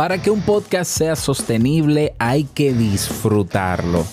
Para 0.00 0.16
que 0.16 0.30
un 0.30 0.40
podcast 0.40 0.90
sea 0.90 1.14
sostenible 1.14 2.14
hay 2.18 2.44
que 2.44 2.72
disfrutarlo. 2.72 4.06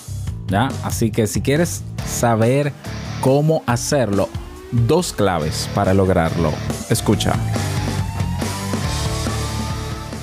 ¿ya? 0.46 0.68
Así 0.84 1.10
que 1.10 1.26
si 1.26 1.40
quieres 1.40 1.82
saber 2.06 2.74
cómo 3.22 3.62
hacerlo, 3.64 4.28
dos 4.70 5.14
claves 5.14 5.66
para 5.74 5.94
lograrlo. 5.94 6.52
Escucha. 6.90 7.32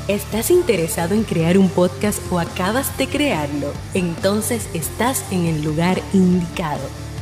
¿Estás 0.07 0.51
interesado 0.51 1.15
en 1.15 1.23
crear 1.23 1.57
un 1.57 1.69
podcast 1.69 2.21
o 2.31 2.39
acabas 2.39 2.95
de 2.99 3.07
crearlo? 3.07 3.73
Entonces 3.95 4.69
estás 4.75 5.25
en 5.31 5.47
el 5.47 5.63
lugar 5.63 5.99
indicado 6.13 7.04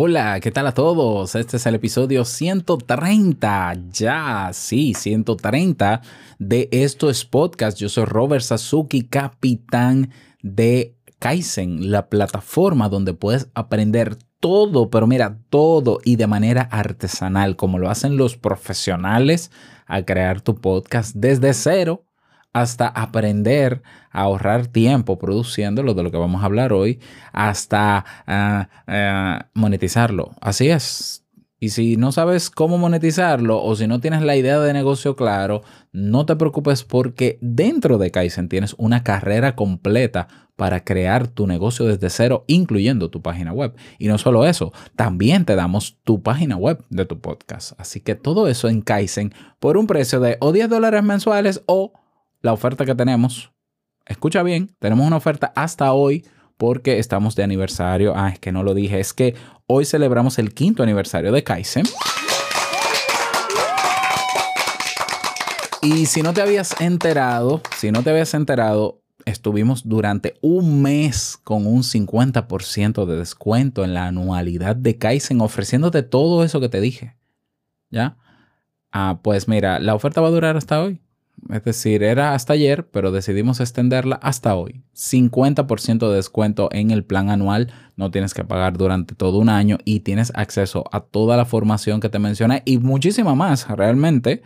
Hola, 0.00 0.38
¿qué 0.38 0.52
tal 0.52 0.64
a 0.68 0.74
todos? 0.74 1.34
Este 1.34 1.56
es 1.56 1.66
el 1.66 1.74
episodio 1.74 2.24
130, 2.24 3.74
ya, 3.90 4.48
sí, 4.52 4.94
130 4.94 6.02
de 6.38 6.68
Esto 6.70 7.10
es 7.10 7.24
Podcast. 7.24 7.76
Yo 7.78 7.88
soy 7.88 8.04
Robert 8.04 8.44
Sasuki, 8.44 9.02
capitán 9.02 10.12
de 10.40 10.94
Kaizen, 11.18 11.90
la 11.90 12.08
plataforma 12.08 12.88
donde 12.88 13.12
puedes 13.12 13.48
aprender 13.54 14.16
todo, 14.38 14.88
pero 14.88 15.08
mira, 15.08 15.40
todo 15.50 15.98
y 16.04 16.14
de 16.14 16.28
manera 16.28 16.68
artesanal, 16.70 17.56
como 17.56 17.80
lo 17.80 17.90
hacen 17.90 18.16
los 18.16 18.36
profesionales 18.36 19.50
a 19.88 20.04
crear 20.04 20.42
tu 20.42 20.60
podcast 20.60 21.16
desde 21.16 21.52
cero 21.54 22.04
hasta 22.52 22.88
aprender 22.88 23.82
a 24.10 24.22
ahorrar 24.22 24.66
tiempo 24.66 25.18
produciéndolo, 25.18 25.94
de 25.94 26.02
lo 26.02 26.10
que 26.10 26.18
vamos 26.18 26.42
a 26.42 26.46
hablar 26.46 26.72
hoy, 26.72 27.00
hasta 27.32 28.04
ah, 28.26 28.68
ah, 28.86 29.48
monetizarlo. 29.54 30.32
Así 30.40 30.68
es. 30.68 31.24
Y 31.60 31.70
si 31.70 31.96
no 31.96 32.12
sabes 32.12 32.50
cómo 32.50 32.78
monetizarlo 32.78 33.60
o 33.60 33.74
si 33.74 33.88
no 33.88 34.00
tienes 34.00 34.22
la 34.22 34.36
idea 34.36 34.60
de 34.60 34.72
negocio 34.72 35.16
claro, 35.16 35.62
no 35.90 36.24
te 36.24 36.36
preocupes 36.36 36.84
porque 36.84 37.36
dentro 37.40 37.98
de 37.98 38.12
Kaizen 38.12 38.48
tienes 38.48 38.76
una 38.78 39.02
carrera 39.02 39.56
completa 39.56 40.28
para 40.54 40.84
crear 40.84 41.26
tu 41.26 41.48
negocio 41.48 41.86
desde 41.86 42.10
cero, 42.10 42.44
incluyendo 42.46 43.10
tu 43.10 43.22
página 43.22 43.52
web. 43.52 43.74
Y 43.98 44.06
no 44.06 44.18
solo 44.18 44.46
eso, 44.46 44.72
también 44.94 45.44
te 45.44 45.56
damos 45.56 45.98
tu 46.04 46.22
página 46.22 46.56
web 46.56 46.84
de 46.90 47.04
tu 47.06 47.20
podcast. 47.20 47.72
Así 47.78 48.00
que 48.00 48.14
todo 48.14 48.46
eso 48.46 48.68
en 48.68 48.80
Kaizen 48.80 49.32
por 49.58 49.76
un 49.76 49.88
precio 49.88 50.20
de 50.20 50.36
o 50.40 50.52
10 50.52 50.68
dólares 50.68 51.02
mensuales 51.02 51.62
o 51.66 51.92
la 52.40 52.52
oferta 52.52 52.84
que 52.84 52.94
tenemos. 52.94 53.52
Escucha 54.06 54.42
bien, 54.42 54.74
tenemos 54.78 55.06
una 55.06 55.16
oferta 55.16 55.52
hasta 55.54 55.92
hoy 55.92 56.24
porque 56.56 56.98
estamos 56.98 57.36
de 57.36 57.44
aniversario. 57.44 58.14
Ah, 58.16 58.30
es 58.30 58.38
que 58.38 58.52
no 58.52 58.62
lo 58.62 58.74
dije, 58.74 59.00
es 59.00 59.12
que 59.12 59.34
hoy 59.66 59.84
celebramos 59.84 60.38
el 60.38 60.54
quinto 60.54 60.82
aniversario 60.82 61.32
de 61.32 61.44
Kaizen. 61.44 61.84
Y 65.80 66.06
si 66.06 66.22
no 66.22 66.32
te 66.32 66.42
habías 66.42 66.80
enterado, 66.80 67.62
si 67.76 67.92
no 67.92 68.02
te 68.02 68.10
habías 68.10 68.34
enterado, 68.34 69.00
estuvimos 69.24 69.88
durante 69.88 70.34
un 70.40 70.82
mes 70.82 71.38
con 71.44 71.66
un 71.66 71.82
50% 71.82 73.06
de 73.06 73.16
descuento 73.16 73.84
en 73.84 73.94
la 73.94 74.06
anualidad 74.06 74.74
de 74.74 74.98
Kaizen 74.98 75.40
ofreciéndote 75.40 76.02
todo 76.02 76.42
eso 76.42 76.60
que 76.60 76.68
te 76.68 76.80
dije. 76.80 77.16
¿Ya? 77.90 78.16
Ah, 78.90 79.20
pues 79.22 79.48
mira, 79.48 79.78
la 79.78 79.94
oferta 79.94 80.20
va 80.20 80.28
a 80.28 80.32
durar 80.32 80.56
hasta 80.56 80.82
hoy. 80.82 81.00
Es 81.50 81.64
decir, 81.64 82.02
era 82.02 82.34
hasta 82.34 82.52
ayer, 82.52 82.86
pero 82.88 83.10
decidimos 83.10 83.60
extenderla 83.60 84.16
hasta 84.16 84.54
hoy. 84.54 84.82
50% 84.94 86.08
de 86.08 86.16
descuento 86.16 86.68
en 86.72 86.90
el 86.90 87.04
plan 87.04 87.30
anual. 87.30 87.72
No 87.96 88.10
tienes 88.10 88.34
que 88.34 88.44
pagar 88.44 88.76
durante 88.76 89.14
todo 89.14 89.38
un 89.38 89.48
año 89.48 89.78
y 89.84 90.00
tienes 90.00 90.30
acceso 90.34 90.84
a 90.92 91.00
toda 91.00 91.36
la 91.36 91.46
formación 91.46 92.00
que 92.00 92.10
te 92.10 92.18
mencioné 92.18 92.62
y 92.66 92.78
muchísima 92.78 93.34
más 93.34 93.66
realmente. 93.68 94.42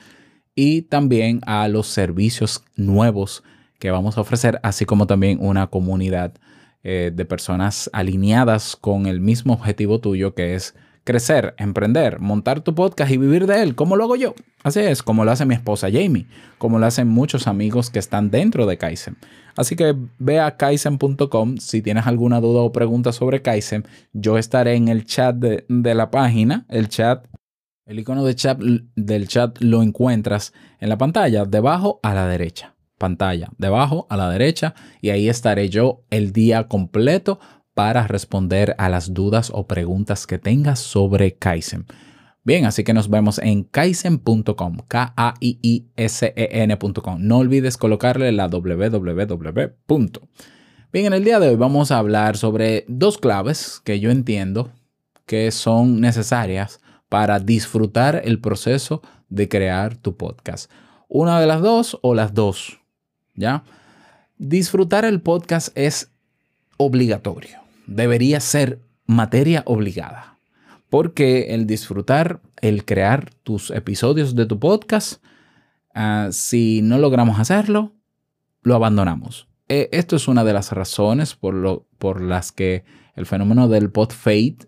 Y 0.55 0.83
también 0.83 1.41
a 1.47 1.67
los 1.69 1.89
servicios 1.89 2.63
nuevos 2.77 3.43
que 3.79 3.91
vamos 3.91 4.17
a 4.17 4.21
ofrecer, 4.21 4.61
así 4.63 4.85
como 4.85 5.07
también 5.09 5.39
una 5.41 5.67
comunidad 5.67 6.35
eh, 6.85 7.11
de 7.13 7.25
personas 7.25 7.91
alineadas 7.93 8.77
con 8.77 9.07
el 9.07 9.21
mismo 9.21 9.55
objetivo 9.55 10.01
tuyo 10.01 10.35
que 10.35 10.55
es 10.55 10.75
crecer, 11.05 11.55
emprender, 11.59 12.21
montar 12.21 12.61
tu 12.61 12.75
podcast 12.75 13.11
y 13.11 13.17
vivir 13.17 13.47
de 13.47 13.63
él. 13.63 13.75
¿Cómo 13.75 13.97
lo 13.97 14.05
hago 14.05 14.17
yo? 14.17 14.35
Así 14.63 14.81
es, 14.81 15.03
como 15.03 15.25
lo 15.25 15.31
hace 15.31 15.45
mi 15.45 15.55
esposa 15.55 15.89
Jamie, 15.91 16.27
como 16.59 16.79
lo 16.79 16.87
hacen 16.87 17.09
muchos 17.09 17.47
amigos 17.47 17.91
que 17.91 17.99
están 17.99 18.31
dentro 18.31 18.67
de 18.67 18.79
Kaizen. 18.79 19.17
Así 19.57 19.77
que 19.77 19.95
ve 20.19 20.41
a 20.41 20.57
kaizen.com 20.57 21.59
si 21.59 21.83
tienes 21.83 22.07
alguna 22.07 22.41
duda 22.41 22.61
o 22.61 22.73
pregunta 22.73 23.13
sobre 23.13 23.43
Kaizen. 23.43 23.85
Yo 24.13 24.39
estaré 24.39 24.75
en 24.75 24.89
el 24.89 25.05
chat 25.05 25.37
de, 25.37 25.65
de 25.69 25.95
la 25.95 26.11
página, 26.11 26.65
el 26.69 26.89
chat 26.89 27.27
el 27.85 27.99
icono 27.99 28.31
chat, 28.33 28.59
del 28.59 29.29
chat 29.29 29.59
lo 29.61 29.83
encuentras 29.83 30.53
en 30.79 30.89
la 30.89 30.99
pantalla, 30.99 31.45
debajo 31.45 31.99
a 32.03 32.15
la 32.15 32.29
derecha. 32.29 32.75
Pantalla, 32.97 33.51
debajo 33.59 34.07
a 34.09 34.17
la 34.17 34.31
derecha. 34.31 34.75
Y 35.01 35.11
ahí 35.11 35.29
estaré 35.29 35.69
yo 35.69 36.05
el 36.11 36.33
día 36.33 36.69
completo 36.69 37.41
para 37.75 38.07
responder 38.07 38.75
a 38.79 38.89
las 38.89 39.15
dudas 39.15 39.51
o 39.53 39.67
preguntas 39.67 40.27
que 40.27 40.39
tengas 40.39 40.79
sobre 40.79 41.35
Kaizen. 41.35 41.87
Bien, 42.45 42.65
así 42.67 42.83
que 42.83 42.93
nos 42.93 43.09
vemos 43.09 43.39
en 43.39 43.63
kaizen.com, 43.63 44.79
K-A-I-I-S-E-N.com. 44.89 45.57
No 47.21 47.39
olvides 47.39 47.77
colocarle 47.77 48.33
la 48.33 48.49
www. 48.49 49.71
Bien, 50.93 51.07
en 51.07 51.13
el 51.13 51.23
día 51.25 51.39
de 51.39 51.51
hoy 51.51 51.57
vamos 51.57 51.93
a 51.93 51.99
hablar 51.99 52.37
sobre 52.37 52.85
dos 52.89 53.19
claves 53.19 53.81
que 53.85 54.01
yo 54.01 54.11
entiendo 54.11 54.73
que 55.25 55.53
son 55.53 56.01
necesarias 56.01 56.81
para 57.09 57.39
disfrutar 57.39 58.23
el 58.25 58.41
proceso 58.41 59.03
de 59.29 59.49
crear 59.49 59.97
tu 59.97 60.17
podcast. 60.17 60.69
Una 61.09 61.41
de 61.41 61.47
las 61.47 61.63
dos 61.63 61.99
o 62.03 62.15
las 62.15 62.35
dos, 62.35 62.81
¿ya? 63.35 63.63
Disfrutar 64.37 65.05
el 65.05 65.21
podcast 65.21 65.69
es 65.79 66.11
obligatorio 66.77 67.62
debería 67.87 68.41
ser 68.41 68.81
materia 69.07 69.63
obligada. 69.67 70.39
Porque 70.89 71.55
el 71.55 71.67
disfrutar, 71.67 72.41
el 72.61 72.85
crear 72.85 73.31
tus 73.43 73.71
episodios 73.71 74.35
de 74.35 74.47
tu 74.47 74.59
podcast, 74.59 75.23
ah, 75.95 76.29
si 76.31 76.83
no 76.83 76.99
logramos 76.99 77.39
hacerlo, 77.39 77.95
lo 78.63 78.75
abandonamos. 78.75 79.49
E, 79.69 79.89
esto 79.93 80.17
es 80.17 80.29
una 80.29 80.45
de 80.45 80.53
las 80.53 80.73
razones 80.73 81.35
por, 81.35 81.55
lo, 81.55 81.87
por 81.99 82.21
las 82.21 82.53
que 82.53 82.85
el 83.15 83.27
fenómeno 83.27 83.69
del 83.69 83.91
pod 83.91 84.11
fade 84.11 84.59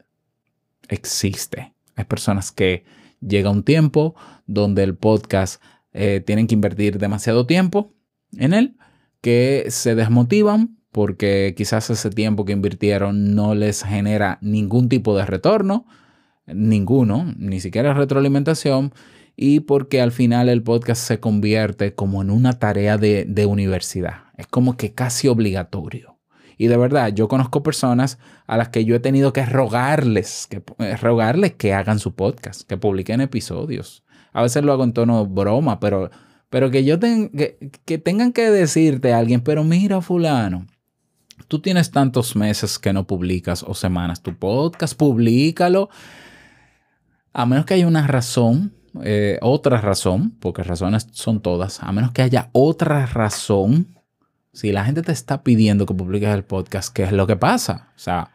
existe. 0.89 1.75
Hay 1.97 2.05
personas 2.05 2.53
que 2.53 2.85
llega 3.21 3.51
un 3.51 3.63
tiempo 3.63 4.15
donde 4.47 4.83
el 4.83 4.97
podcast 4.97 5.63
eh, 5.93 6.23
tienen 6.25 6.47
que 6.47 6.55
invertir 6.55 6.99
demasiado 6.99 7.47
tiempo 7.47 7.95
en 8.37 8.53
él, 8.53 8.77
que 9.21 9.67
se 9.69 9.95
desmotivan 9.95 10.79
porque 10.94 11.55
quizás 11.56 11.91
ese 11.91 12.09
tiempo 12.09 12.44
que 12.44 12.53
invirtieron 12.53 13.34
no 13.34 13.56
les 13.56 13.82
genera 13.82 14.38
ningún 14.41 14.88
tipo 14.88 15.16
de 15.16 15.27
retorno, 15.27 15.87
ninguno, 16.47 17.34
ni 17.37 17.59
siquiera 17.59 17.94
retroalimentación, 17.94 18.93
y 19.34 19.59
porque 19.59 20.00
al 20.00 20.12
final 20.12 20.49
el 20.49 20.62
podcast 20.62 21.03
se 21.03 21.19
convierte 21.19 21.97
como 21.97 22.22
en 22.22 22.31
una 22.31 22.60
tarea 22.60 22.96
de, 22.96 23.46
universidad. 23.49 24.26
Es 24.37 24.46
como 24.46 24.76
que 24.76 24.94
casi 24.94 25.26
obligatorio. 25.26 26.17
Y 26.58 26.69
de 26.69 26.76
verdad, 26.76 27.12
yo 27.12 27.26
conozco 27.26 27.64
personas 27.64 28.20
a 28.47 28.56
las 28.56 28.69
que 28.69 28.85
yo 28.85 28.94
he 28.94 29.00
tenido 29.00 29.32
que 29.32 29.44
rogarles, 29.44 30.47
que, 30.49 30.62
eh, 30.79 30.97
rogarles 30.97 31.55
que 31.55 31.75
hagan 31.75 31.99
su 31.99 32.14
podcast, 32.14 32.62
que 32.69 32.76
publiquen 32.76 33.20
episodios. 33.20 34.05
A 34.32 34.43
veces 34.43 34.62
lo 34.62 34.73
hago 34.73 34.85
en 34.85 34.93
tono 34.93 35.26
broma, 35.26 35.81
pero, 35.81 36.12
pero 36.50 36.70
que 36.70 36.85
yo 36.85 37.00
que, 37.00 37.73
que 37.85 37.99
tengan 37.99 38.32
que 38.32 38.49
decirte 38.49 39.12
a 39.12 39.19
alguien, 39.19 39.40
pero 39.40 39.64
mira 39.64 40.00
fulano, 40.00 40.69
tú 41.49 41.61
tienes 41.61 41.91
tantos 41.91 42.37
meses 42.37 42.79
que 42.79 42.93
no 42.93 43.07
publicas 43.07 43.63
o 43.63 43.75
semanas 43.75 44.23
tu 44.23 44.35
podcast, 44.37 44.97
públicalo. 44.97 45.89
A 47.33 47.47
menos 47.47 47.67
que 47.67 47.75
haya 47.75 47.87
una 47.87 48.07
razón, 48.07 48.75
eh, 49.03 49.39
otra 49.43 49.81
razón, 49.81 50.37
porque 50.41 50.63
razones 50.63 51.09
son 51.13 51.41
todas, 51.41 51.83
a 51.83 51.91
menos 51.93 52.13
que 52.13 52.23
haya 52.23 52.51
otra 52.53 53.07
razón, 53.07 53.99
si 54.53 54.71
la 54.71 54.85
gente 54.85 55.03
te 55.03 55.13
está 55.13 55.43
pidiendo 55.43 55.85
que 55.85 55.95
publiques 55.95 56.29
el 56.29 56.45
podcast, 56.45 56.95
¿qué 56.95 57.03
es 57.03 57.13
lo 57.13 57.27
que 57.27 57.35
pasa? 57.35 57.89
O 57.97 57.99
sea, 57.99 58.31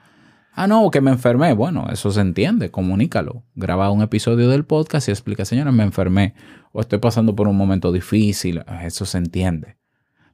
ah, 0.53 0.67
no, 0.67 0.91
que 0.91 0.99
me 0.99 1.11
enfermé. 1.11 1.53
Bueno, 1.53 1.87
eso 1.91 2.11
se 2.11 2.19
entiende, 2.19 2.71
comunícalo. 2.71 3.43
Graba 3.55 3.89
un 3.89 4.01
episodio 4.01 4.49
del 4.49 4.65
podcast 4.65 5.07
y 5.07 5.11
explica, 5.11 5.45
señora, 5.45 5.71
me 5.71 5.83
enfermé 5.83 6.33
o 6.73 6.81
estoy 6.81 6.99
pasando 6.99 7.35
por 7.35 7.47
un 7.47 7.55
momento 7.55 7.93
difícil. 7.93 8.63
Eso 8.83 9.05
se 9.05 9.17
entiende. 9.17 9.77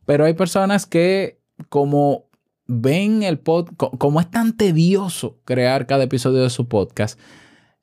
Pero 0.05 0.25
hay 0.25 0.33
personas 0.33 0.87
que 0.87 1.39
como 1.69 2.25
ven 2.67 3.23
el 3.23 3.39
podcast, 3.39 3.93
como 3.97 4.19
es 4.19 4.29
tan 4.29 4.57
tedioso 4.57 5.39
crear 5.45 5.87
cada 5.87 6.03
episodio 6.03 6.43
de 6.43 6.49
su 6.49 6.67
podcast, 6.67 7.19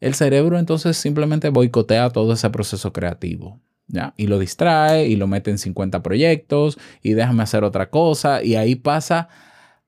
el 0.01 0.15
cerebro 0.15 0.59
entonces 0.59 0.97
simplemente 0.97 1.49
boicotea 1.51 2.11
todo 2.11 2.33
ese 2.33 2.51
proceso 2.51 2.93
creativo. 2.93 3.61
¿ya? 3.87 4.15
Y 4.17 4.27
lo 4.27 4.39
distrae 4.39 5.07
y 5.07 5.17
lo 5.17 5.27
mete 5.27 5.51
en 5.51 5.59
50 5.59 6.03
proyectos 6.03 6.79
y 7.03 7.13
déjame 7.13 7.43
hacer 7.43 7.65
otra 7.65 7.91
cosa 7.91 8.43
y 8.43 8.57
ahí 8.57 8.75
pasa, 8.75 9.29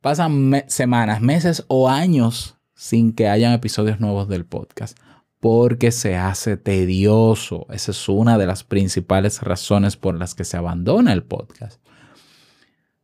pasan 0.00 0.64
semanas, 0.68 1.20
meses 1.20 1.64
o 1.68 1.88
años 1.88 2.56
sin 2.74 3.12
que 3.12 3.28
hayan 3.28 3.52
episodios 3.52 4.00
nuevos 4.00 4.28
del 4.28 4.44
podcast 4.44 4.98
porque 5.44 5.90
se 5.90 6.16
hace 6.16 6.56
tedioso. 6.56 7.66
Esa 7.70 7.90
es 7.90 8.08
una 8.08 8.38
de 8.38 8.46
las 8.46 8.64
principales 8.64 9.42
razones 9.42 9.94
por 9.94 10.18
las 10.18 10.34
que 10.34 10.44
se 10.44 10.56
abandona 10.56 11.12
el 11.12 11.22
podcast. 11.22 11.82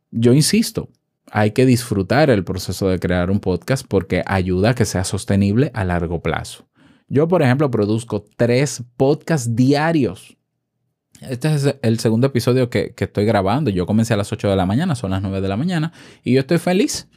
Yo 0.09 0.33
insisto, 0.33 0.89
hay 1.31 1.51
que 1.51 1.65
disfrutar 1.65 2.29
el 2.29 2.43
proceso 2.43 2.89
de 2.89 2.99
crear 2.99 3.31
un 3.31 3.39
podcast 3.39 3.85
porque 3.87 4.21
ayuda 4.25 4.71
a 4.71 4.75
que 4.75 4.85
sea 4.85 5.05
sostenible 5.05 5.71
a 5.73 5.85
largo 5.85 6.21
plazo. 6.21 6.67
Yo, 7.07 7.27
por 7.27 7.41
ejemplo, 7.41 7.71
produzco 7.71 8.25
tres 8.35 8.83
podcasts 8.97 9.55
diarios. 9.55 10.37
Este 11.21 11.53
es 11.53 11.75
el 11.81 11.99
segundo 11.99 12.27
episodio 12.27 12.69
que, 12.69 12.93
estoy 12.97 13.25
grabando. 13.25 13.69
Yo 13.69 13.85
comencé 13.85 14.13
a 14.13 14.17
las 14.17 14.31
8 14.31 14.49
de 14.49 14.55
la 14.55 14.65
mañana, 14.65 14.95
son 14.95 15.11
las 15.11 15.21
9 15.21 15.39
de 15.39 15.47
la 15.47 15.57
mañana, 15.57 15.93
y 16.23 16.33
yo 16.33 16.41
estoy 16.41 16.57
feliz 16.57 17.07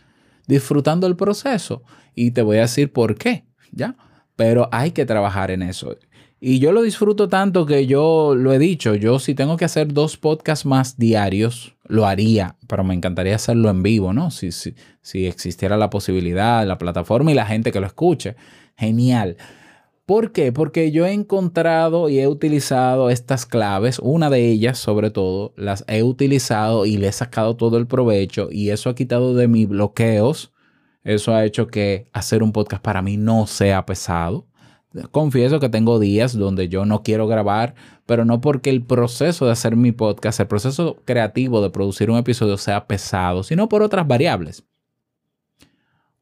disfrutando 0.46 1.06
el 1.06 1.16
proceso. 1.16 1.82
Y 2.14 2.30
te 2.30 2.42
voy 2.42 2.58
a 2.58 2.62
decir 2.62 2.92
por 2.92 3.16
qué, 3.16 3.46
¿ya? 3.72 3.96
Pero 4.36 4.68
hay 4.70 4.92
que 4.92 5.06
trabajar 5.06 5.50
en 5.50 5.62
eso. 5.62 5.96
Y 6.38 6.60
yo 6.60 6.72
lo 6.72 6.82
disfruto 6.82 7.28
tanto 7.28 7.66
que 7.66 7.86
yo 7.86 8.34
lo 8.36 8.52
he 8.52 8.58
dicho, 8.58 8.94
yo 8.94 9.18
si 9.18 9.34
tengo 9.34 9.56
que 9.56 9.64
hacer 9.64 9.92
dos 9.92 10.16
podcasts 10.18 10.66
más 10.66 10.98
diarios, 10.98 11.73
lo 11.86 12.06
haría, 12.06 12.56
pero 12.66 12.84
me 12.84 12.94
encantaría 12.94 13.34
hacerlo 13.34 13.70
en 13.70 13.82
vivo, 13.82 14.12
¿no? 14.12 14.30
Si, 14.30 14.52
si, 14.52 14.74
si 15.02 15.26
existiera 15.26 15.76
la 15.76 15.90
posibilidad, 15.90 16.66
la 16.66 16.78
plataforma 16.78 17.30
y 17.30 17.34
la 17.34 17.46
gente 17.46 17.72
que 17.72 17.80
lo 17.80 17.86
escuche. 17.86 18.36
Genial. 18.76 19.36
¿Por 20.06 20.32
qué? 20.32 20.52
Porque 20.52 20.90
yo 20.90 21.06
he 21.06 21.12
encontrado 21.12 22.10
y 22.10 22.18
he 22.18 22.28
utilizado 22.28 23.08
estas 23.08 23.46
claves, 23.46 23.98
una 24.00 24.28
de 24.28 24.50
ellas 24.50 24.78
sobre 24.78 25.10
todo, 25.10 25.54
las 25.56 25.84
he 25.88 26.02
utilizado 26.02 26.84
y 26.84 26.98
le 26.98 27.08
he 27.08 27.12
sacado 27.12 27.56
todo 27.56 27.78
el 27.78 27.86
provecho 27.86 28.48
y 28.50 28.68
eso 28.70 28.90
ha 28.90 28.94
quitado 28.94 29.34
de 29.34 29.48
mis 29.48 29.68
bloqueos. 29.68 30.52
Eso 31.04 31.34
ha 31.34 31.44
hecho 31.44 31.68
que 31.68 32.08
hacer 32.12 32.42
un 32.42 32.52
podcast 32.52 32.82
para 32.82 33.02
mí 33.02 33.16
no 33.16 33.46
sea 33.46 33.86
pesado 33.86 34.46
confieso 35.10 35.60
que 35.60 35.68
tengo 35.68 35.98
días 35.98 36.36
donde 36.36 36.68
yo 36.68 36.84
no 36.84 37.02
quiero 37.02 37.26
grabar, 37.26 37.74
pero 38.06 38.24
no 38.24 38.40
porque 38.40 38.70
el 38.70 38.82
proceso 38.82 39.46
de 39.46 39.52
hacer 39.52 39.76
mi 39.76 39.92
podcast, 39.92 40.40
el 40.40 40.46
proceso 40.46 41.02
creativo 41.04 41.62
de 41.62 41.70
producir 41.70 42.10
un 42.10 42.18
episodio 42.18 42.56
sea 42.56 42.86
pesado, 42.86 43.42
sino 43.42 43.68
por 43.68 43.82
otras 43.82 44.06
variables. 44.06 44.64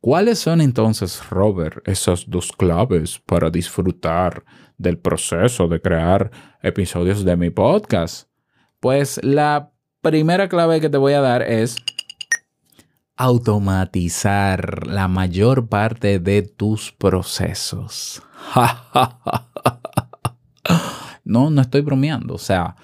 ¿Cuáles 0.01 0.41
son 0.41 0.61
entonces, 0.61 1.23
Robert, 1.31 1.87
esas 1.87 2.29
dos 2.29 2.51
claves 2.51 3.21
para 3.25 3.51
disfrutar 3.51 4.45
del 4.77 4.99
proceso 4.99 5.69
de 5.69 5.81
crear 5.81 6.31
episodios 6.61 7.25
de 7.25 7.37
mi 7.37 7.51
podcast? 7.51 8.29
Pues 8.81 9.21
la 9.23 9.71
primera 10.01 10.49
clave 10.49 10.81
que 10.81 10.91
te 10.91 10.97
voy 10.97 11.13
a 11.13 11.21
dar 11.21 11.43
es 11.43 11.77
automatizar 13.17 14.87
la 14.87 15.09
mayor 15.09 15.69
parte 15.69 16.19
de 16.19 16.43
tus 16.43 16.93
procesos. 16.93 18.23
no, 21.25 21.51
no 21.51 21.61
estoy 21.61 21.83
bromeando. 21.83 22.35
O 22.35 22.39
sea, 22.39 22.77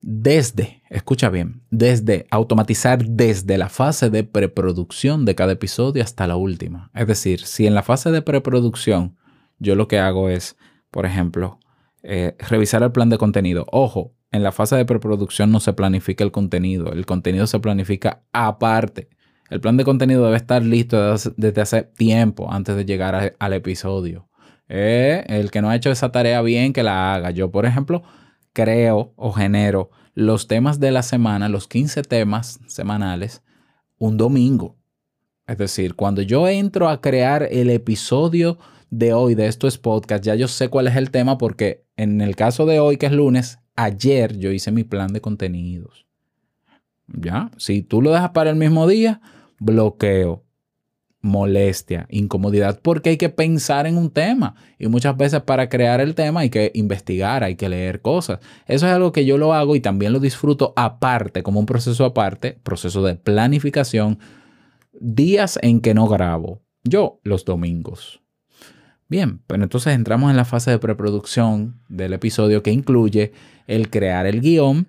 desde, 0.00 0.82
escucha 0.90 1.28
bien, 1.28 1.62
desde 1.70 2.26
automatizar 2.30 3.04
desde 3.04 3.58
la 3.58 3.68
fase 3.68 4.10
de 4.10 4.24
preproducción 4.24 5.24
de 5.24 5.34
cada 5.34 5.52
episodio 5.52 6.02
hasta 6.02 6.26
la 6.26 6.36
última. 6.36 6.90
Es 6.94 7.06
decir, 7.06 7.40
si 7.40 7.66
en 7.66 7.74
la 7.74 7.82
fase 7.82 8.10
de 8.10 8.22
preproducción 8.22 9.16
yo 9.58 9.74
lo 9.74 9.88
que 9.88 9.98
hago 9.98 10.28
es, 10.28 10.56
por 10.90 11.04
ejemplo, 11.04 11.58
eh, 12.02 12.36
revisar 12.38 12.82
el 12.82 12.92
plan 12.92 13.10
de 13.10 13.18
contenido. 13.18 13.66
Ojo, 13.70 14.14
en 14.30 14.42
la 14.42 14.52
fase 14.52 14.76
de 14.76 14.84
preproducción 14.84 15.50
no 15.50 15.60
se 15.60 15.72
planifica 15.72 16.22
el 16.22 16.30
contenido, 16.30 16.92
el 16.92 17.06
contenido 17.06 17.46
se 17.46 17.60
planifica 17.60 18.22
aparte. 18.32 19.08
El 19.50 19.60
plan 19.60 19.76
de 19.76 19.84
contenido 19.84 20.24
debe 20.24 20.36
estar 20.36 20.62
listo 20.62 21.14
desde 21.36 21.60
hace 21.60 21.82
tiempo 21.82 22.52
antes 22.52 22.76
de 22.76 22.84
llegar 22.84 23.34
al 23.38 23.52
episodio. 23.52 24.28
Eh, 24.68 25.24
el 25.28 25.50
que 25.50 25.62
no 25.62 25.70
ha 25.70 25.76
hecho 25.76 25.90
esa 25.90 26.12
tarea 26.12 26.42
bien, 26.42 26.72
que 26.72 26.82
la 26.82 27.14
haga. 27.14 27.30
Yo, 27.30 27.50
por 27.50 27.64
ejemplo, 27.64 28.02
creo 28.52 29.12
o 29.16 29.32
genero 29.32 29.90
los 30.14 30.48
temas 30.48 30.80
de 30.80 30.90
la 30.90 31.02
semana, 31.02 31.48
los 31.48 31.68
15 31.68 32.02
temas 32.02 32.60
semanales, 32.66 33.42
un 33.98 34.16
domingo. 34.16 34.76
Es 35.46 35.56
decir, 35.56 35.94
cuando 35.94 36.20
yo 36.22 36.46
entro 36.48 36.88
a 36.88 37.00
crear 37.00 37.48
el 37.50 37.70
episodio 37.70 38.58
de 38.90 39.12
hoy 39.14 39.34
de 39.34 39.46
esto 39.46 39.66
es 39.66 39.78
podcast, 39.78 40.24
ya 40.24 40.34
yo 40.34 40.48
sé 40.48 40.68
cuál 40.68 40.88
es 40.88 40.96
el 40.96 41.10
tema 41.10 41.38
porque 41.38 41.86
en 41.96 42.20
el 42.20 42.36
caso 42.36 42.66
de 42.66 42.80
hoy, 42.80 42.96
que 42.96 43.06
es 43.06 43.12
lunes, 43.12 43.60
ayer 43.76 44.36
yo 44.38 44.50
hice 44.50 44.72
mi 44.72 44.84
plan 44.84 45.12
de 45.12 45.20
contenidos. 45.20 46.06
¿Ya? 47.06 47.50
Si 47.56 47.82
tú 47.82 48.02
lo 48.02 48.10
dejas 48.10 48.30
para 48.30 48.50
el 48.50 48.56
mismo 48.56 48.86
día, 48.86 49.20
bloqueo 49.58 50.44
molestia, 51.20 52.06
incomodidad, 52.10 52.80
porque 52.80 53.10
hay 53.10 53.16
que 53.16 53.28
pensar 53.28 53.86
en 53.86 53.96
un 53.96 54.10
tema. 54.10 54.54
Y 54.78 54.86
muchas 54.88 55.16
veces 55.16 55.42
para 55.42 55.68
crear 55.68 56.00
el 56.00 56.14
tema 56.14 56.40
hay 56.40 56.50
que 56.50 56.70
investigar, 56.74 57.42
hay 57.42 57.56
que 57.56 57.68
leer 57.68 58.00
cosas. 58.00 58.38
Eso 58.66 58.86
es 58.86 58.92
algo 58.92 59.12
que 59.12 59.24
yo 59.24 59.38
lo 59.38 59.52
hago 59.54 59.74
y 59.76 59.80
también 59.80 60.12
lo 60.12 60.20
disfruto 60.20 60.72
aparte, 60.76 61.42
como 61.42 61.60
un 61.60 61.66
proceso 61.66 62.04
aparte, 62.04 62.58
proceso 62.62 63.02
de 63.02 63.16
planificación, 63.16 64.18
días 64.92 65.58
en 65.62 65.80
que 65.80 65.94
no 65.94 66.06
grabo. 66.08 66.62
Yo 66.84 67.20
los 67.24 67.44
domingos. 67.44 68.20
Bien, 69.08 69.40
pero 69.46 69.62
entonces 69.62 69.94
entramos 69.94 70.30
en 70.30 70.36
la 70.36 70.44
fase 70.44 70.70
de 70.70 70.78
preproducción 70.78 71.80
del 71.88 72.12
episodio 72.12 72.62
que 72.62 72.72
incluye 72.72 73.32
el 73.66 73.90
crear 73.90 74.26
el 74.26 74.40
guion, 74.40 74.88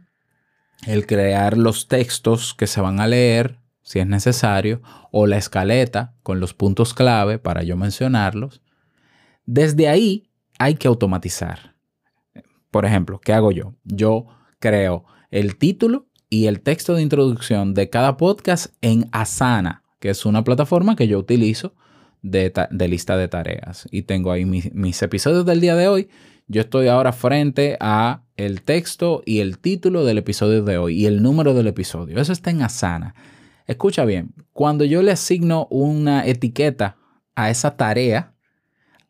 el 0.86 1.06
crear 1.06 1.58
los 1.58 1.88
textos 1.88 2.54
que 2.54 2.68
se 2.68 2.82
van 2.82 3.00
a 3.00 3.08
leer, 3.08 3.60
si 3.90 3.98
es 3.98 4.06
necesario, 4.06 4.84
o 5.12 5.26
la 5.26 5.38
escaleta 5.38 6.14
con 6.22 6.40
los 6.40 6.54
puntos 6.54 6.94
clave 6.94 7.40
para 7.40 7.64
yo 7.64 7.76
mencionarlos. 7.76 8.62
Desde 9.48 9.90
ahí 9.90 10.30
hay 10.60 10.76
que 10.76 10.88
automatizar. 10.88 11.76
Por 12.70 12.86
ejemplo, 12.86 13.20
¿qué 13.20 13.34
hago 13.34 13.52
yo? 13.52 13.74
Yo 13.84 14.28
creo 14.60 15.06
el 15.32 15.58
título 15.58 16.06
y 16.30 16.46
el 16.46 16.62
texto 16.62 16.94
de 16.94 17.02
introducción 17.02 17.74
de 17.74 17.90
cada 17.90 18.16
podcast 18.16 18.76
en 18.82 19.10
Asana, 19.12 19.84
que 20.00 20.12
es 20.12 20.24
una 20.24 20.44
plataforma 20.44 20.96
que 20.96 21.08
yo 21.08 21.18
utilizo 21.18 21.74
de, 22.22 22.54
lista 22.88 23.18
de 23.18 23.28
tareas. 23.28 23.88
Y 23.90 24.04
tengo 24.04 24.32
ahí 24.32 24.46
mis, 24.46 24.72
mis 24.72 25.02
episodios 25.02 25.48
del 25.48 25.62
día 25.62 25.76
de 25.76 25.88
hoy. 25.88 26.10
Yo 26.46 26.62
estoy 26.62 26.90
ahora 26.90 27.12
frente 27.12 27.76
a 27.80 28.22
el 28.38 28.62
texto 28.62 29.24
y 29.26 29.40
el 29.40 29.58
título 29.58 30.06
del 30.06 30.20
episodio 30.20 30.64
de 30.64 30.78
hoy 30.78 30.96
y 30.96 31.06
el 31.08 31.24
número 31.24 31.56
del 31.56 31.66
episodio. 31.66 32.22
Eso 32.22 32.34
está 32.34 32.52
en 32.52 32.62
Asana. 32.62 33.16
Escucha 33.70 34.04
bien, 34.04 34.34
cuando 34.52 34.84
yo 34.84 35.04
le 35.04 35.12
asigno 35.12 35.68
una 35.70 36.26
etiqueta 36.26 36.98
a 37.36 37.52
esa 37.52 37.78
tarea, 37.78 38.34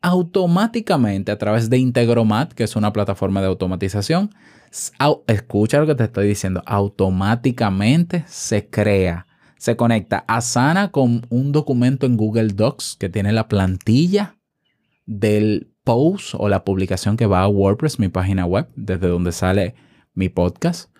automáticamente 0.02 1.32
a 1.32 1.38
través 1.38 1.70
de 1.70 1.78
Integromat, 1.78 2.52
que 2.52 2.64
es 2.64 2.76
una 2.76 2.92
plataforma 2.92 3.40
de 3.40 3.46
automatización, 3.46 4.34
escucha 5.26 5.78
lo 5.78 5.86
que 5.86 5.94
te 5.94 6.04
estoy 6.04 6.28
diciendo, 6.28 6.62
automáticamente 6.66 8.22
se 8.28 8.68
crea, 8.68 9.26
se 9.56 9.76
conecta 9.76 10.26
a 10.28 10.42
Sana 10.42 10.90
con 10.90 11.22
un 11.30 11.52
documento 11.52 12.04
en 12.04 12.18
Google 12.18 12.48
Docs 12.48 12.96
que 13.00 13.08
tiene 13.08 13.32
la 13.32 13.48
plantilla 13.48 14.36
del 15.06 15.72
post 15.84 16.34
o 16.36 16.50
la 16.50 16.64
publicación 16.64 17.16
que 17.16 17.24
va 17.24 17.40
a 17.40 17.48
WordPress, 17.48 17.98
mi 17.98 18.08
página 18.08 18.44
web, 18.44 18.68
desde 18.76 19.08
donde 19.08 19.32
sale 19.32 19.74
mi 20.12 20.28
podcast 20.28 20.90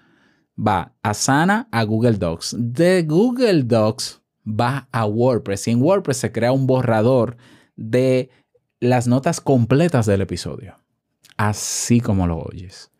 va 0.60 0.94
a 1.02 1.14
Sana 1.14 1.68
a 1.70 1.84
Google 1.84 2.18
Docs. 2.18 2.56
De 2.58 3.02
Google 3.02 3.62
Docs 3.64 4.22
va 4.46 4.88
a 4.92 5.06
WordPress 5.06 5.68
y 5.68 5.70
en 5.72 5.82
WordPress 5.82 6.18
se 6.18 6.32
crea 6.32 6.52
un 6.52 6.66
borrador 6.66 7.36
de 7.76 8.30
las 8.80 9.06
notas 9.06 9.40
completas 9.40 10.06
del 10.06 10.20
episodio. 10.20 10.76
Así 11.36 12.00
como 12.00 12.26
lo 12.26 12.38
oyes. 12.38 12.90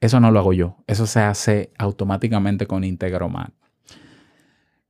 Eso 0.00 0.20
no 0.20 0.30
lo 0.30 0.40
hago 0.40 0.52
yo. 0.52 0.76
Eso 0.86 1.06
se 1.06 1.20
hace 1.20 1.72
automáticamente 1.78 2.66
con 2.66 2.84
Integromat 2.84 3.52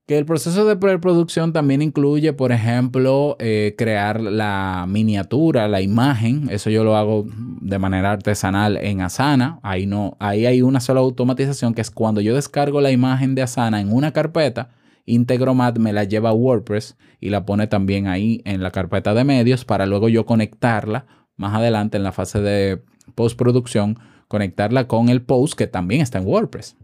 que 0.07 0.19
el 0.19 0.25
proceso 0.25 0.65
de 0.65 0.77
preproducción 0.77 1.53
también 1.53 1.81
incluye, 1.81 2.33
por 2.33 2.51
ejemplo, 2.53 3.37
eh, 3.39 3.75
crear 3.79 4.21
la 4.21 4.85
miniatura, 4.89 5.69
la 5.69 5.81
imagen. 5.81 6.49
Eso 6.51 6.71
yo 6.71 6.83
lo 6.83 6.97
hago 6.97 7.25
de 7.61 7.79
manera 7.79 8.11
artesanal 8.11 8.77
en 8.79 9.01
Asana. 9.01 9.61
Ahí, 9.63 9.87
no, 9.87 10.17
ahí 10.19 10.47
hay 10.47 10.61
una 10.63 10.81
sola 10.81 11.01
automatización 11.01 11.75
que 11.75 11.81
es 11.81 11.91
cuando 11.91 12.21
yo 12.21 12.35
descargo 12.35 12.81
la 12.81 12.91
imagen 12.91 13.35
de 13.35 13.43
Asana 13.43 13.81
en 13.81 13.93
una 13.93 14.13
carpeta, 14.13 14.71
Integromat 15.05 15.79
me 15.79 15.93
la 15.93 16.05
lleva 16.05 16.31
a 16.31 16.35
WordPress 16.35 16.97
y 17.21 17.31
la 17.31 17.45
pone 17.45 17.67
también 17.67 18.07
ahí 18.07 18.41
en 18.45 18.63
la 18.63 18.71
carpeta 18.71 19.15
de 19.15 19.25
medios 19.25 19.65
para 19.65 19.87
luego 19.87 20.09
yo 20.09 20.27
conectarla 20.27 21.07
más 21.37 21.55
adelante 21.55 21.97
en 21.97 22.05
la 22.05 22.13
fase 22.13 22.41
de 22.41 22.83
postproducción, 23.15 23.99
conectarla 24.29 24.87
con 24.87 25.09
el 25.09 25.23
post 25.23 25.55
que 25.55 25.67
también 25.67 26.01
está 26.01 26.19
en 26.19 26.27
WordPress. 26.27 26.77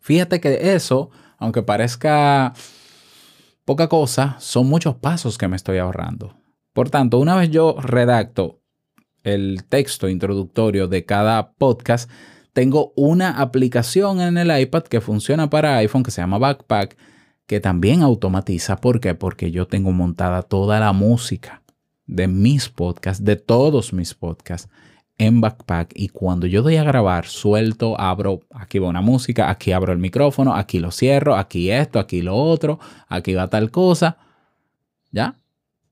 Fíjate 0.00 0.40
que 0.40 0.74
eso, 0.74 1.10
aunque 1.38 1.62
parezca 1.62 2.52
poca 3.64 3.88
cosa, 3.88 4.36
son 4.40 4.68
muchos 4.68 4.96
pasos 4.96 5.38
que 5.38 5.48
me 5.48 5.56
estoy 5.56 5.78
ahorrando. 5.78 6.34
Por 6.72 6.90
tanto, 6.90 7.18
una 7.18 7.36
vez 7.36 7.50
yo 7.50 7.76
redacto 7.80 8.60
el 9.22 9.64
texto 9.68 10.08
introductorio 10.08 10.88
de 10.88 11.04
cada 11.04 11.52
podcast, 11.52 12.10
tengo 12.52 12.92
una 12.96 13.40
aplicación 13.40 14.20
en 14.20 14.36
el 14.36 14.60
iPad 14.60 14.82
que 14.84 15.00
funciona 15.00 15.48
para 15.48 15.76
iPhone 15.76 16.02
que 16.02 16.10
se 16.10 16.20
llama 16.20 16.38
Backpack, 16.38 16.96
que 17.46 17.60
también 17.60 18.02
automatiza. 18.02 18.76
¿Por 18.76 19.00
qué? 19.00 19.14
Porque 19.14 19.50
yo 19.50 19.66
tengo 19.66 19.92
montada 19.92 20.42
toda 20.42 20.80
la 20.80 20.92
música 20.92 21.62
de 22.06 22.26
mis 22.26 22.68
podcasts, 22.68 23.24
de 23.24 23.36
todos 23.36 23.92
mis 23.92 24.14
podcasts 24.14 24.70
en 25.18 25.40
Backpack 25.40 25.92
y 25.94 26.08
cuando 26.08 26.46
yo 26.46 26.62
doy 26.62 26.76
a 26.76 26.84
grabar, 26.84 27.26
suelto, 27.26 28.00
abro, 28.00 28.40
aquí 28.50 28.78
va 28.78 28.88
una 28.88 29.00
música, 29.00 29.50
aquí 29.50 29.72
abro 29.72 29.92
el 29.92 29.98
micrófono, 29.98 30.54
aquí 30.54 30.78
lo 30.78 30.92
cierro, 30.92 31.36
aquí 31.36 31.70
esto, 31.70 31.98
aquí 31.98 32.22
lo 32.22 32.36
otro, 32.36 32.78
aquí 33.08 33.34
va 33.34 33.48
tal 33.48 33.70
cosa. 33.70 34.16
¿Ya? 35.10 35.34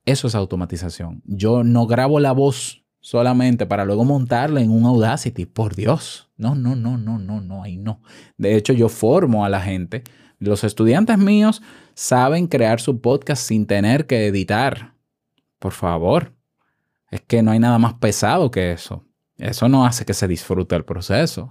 Eso 0.05 0.29
es 0.29 0.35
automatización. 0.37 1.23
Yo 1.25 1.65
no 1.65 1.87
grabo 1.87 2.21
la 2.21 2.31
voz 2.33 2.85
solamente 3.01 3.67
para 3.67 3.85
luego 3.85 4.05
montarla 4.05 4.61
en 4.61 4.71
un 4.71 4.85
Audacity. 4.85 5.47
Por 5.47 5.75
Dios. 5.75 6.29
No, 6.37 6.55
no, 6.55 6.77
no, 6.77 6.97
no, 6.97 7.19
no, 7.19 7.41
no, 7.41 7.63
ahí 7.63 7.77
no. 7.77 8.01
De 8.37 8.57
hecho, 8.57 8.73
yo 8.73 8.89
formo 8.89 9.45
a 9.45 9.49
la 9.49 9.61
gente. 9.61 10.05
Los 10.39 10.65
estudiantes 10.65 11.19
míos 11.19 11.63
saben 11.95 12.47
crear 12.47 12.81
su 12.81 13.01
podcast 13.01 13.43
sin 13.43 13.67
tener 13.67 14.07
que 14.07 14.27
editar. 14.27 14.95
Por 15.59 15.73
favor. 15.73 16.35
Es 17.11 17.23
que 17.23 17.43
no 17.43 17.51
hay 17.51 17.59
nada 17.59 17.79
más 17.79 17.95
pesado 17.95 18.51
que 18.51 18.73
eso. 18.73 19.05
Eso 19.39 19.69
no 19.69 19.85
hace 19.85 20.05
que 20.05 20.15
se 20.15 20.29
disfrute 20.29 20.75
el 20.77 20.85
proceso. 20.85 21.51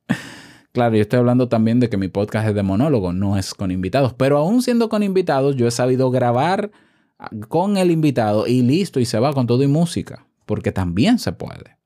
claro, 0.72 0.96
yo 0.96 1.02
estoy 1.02 1.18
hablando 1.18 1.48
también 1.48 1.78
de 1.80 1.88
que 1.88 1.96
mi 1.96 2.08
podcast 2.08 2.48
es 2.48 2.54
de 2.54 2.62
monólogo, 2.62 3.12
no 3.12 3.38
es 3.38 3.54
con 3.54 3.70
invitados. 3.70 4.14
Pero 4.14 4.38
aún 4.38 4.62
siendo 4.62 4.88
con 4.88 5.02
invitados, 5.02 5.56
yo 5.56 5.66
he 5.66 5.70
sabido 5.70 6.10
grabar 6.10 6.70
ah, 7.18 7.30
con 7.48 7.76
el 7.76 7.90
invitado 7.90 8.46
y 8.46 8.62
listo, 8.62 8.98
y 8.98 9.04
se 9.04 9.20
va 9.20 9.32
con 9.32 9.46
todo 9.46 9.62
y 9.62 9.68
música, 9.68 10.26
porque 10.46 10.72
también 10.72 11.18
se 11.18 11.32
puede. 11.32 11.76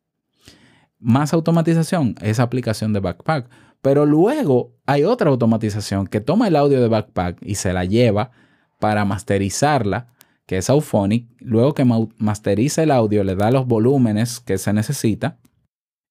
Más 0.98 1.32
automatización, 1.32 2.14
esa 2.22 2.42
aplicación 2.42 2.92
de 2.92 3.00
Backpack. 3.00 3.48
Pero 3.82 4.04
luego 4.04 4.74
hay 4.84 5.04
otra 5.04 5.30
automatización 5.30 6.06
que 6.06 6.20
toma 6.20 6.48
el 6.48 6.56
audio 6.56 6.80
de 6.80 6.88
Backpack 6.88 7.38
y 7.42 7.54
se 7.54 7.72
la 7.72 7.84
lleva 7.84 8.30
para 8.78 9.04
masterizarla 9.04 10.12
que 10.50 10.58
es 10.58 10.68
Auphonic, 10.68 11.28
luego 11.38 11.74
que 11.74 11.84
masteriza 11.84 12.82
el 12.82 12.90
audio, 12.90 13.22
le 13.22 13.36
da 13.36 13.52
los 13.52 13.68
volúmenes 13.68 14.40
que 14.40 14.58
se 14.58 14.72
necesita, 14.72 15.38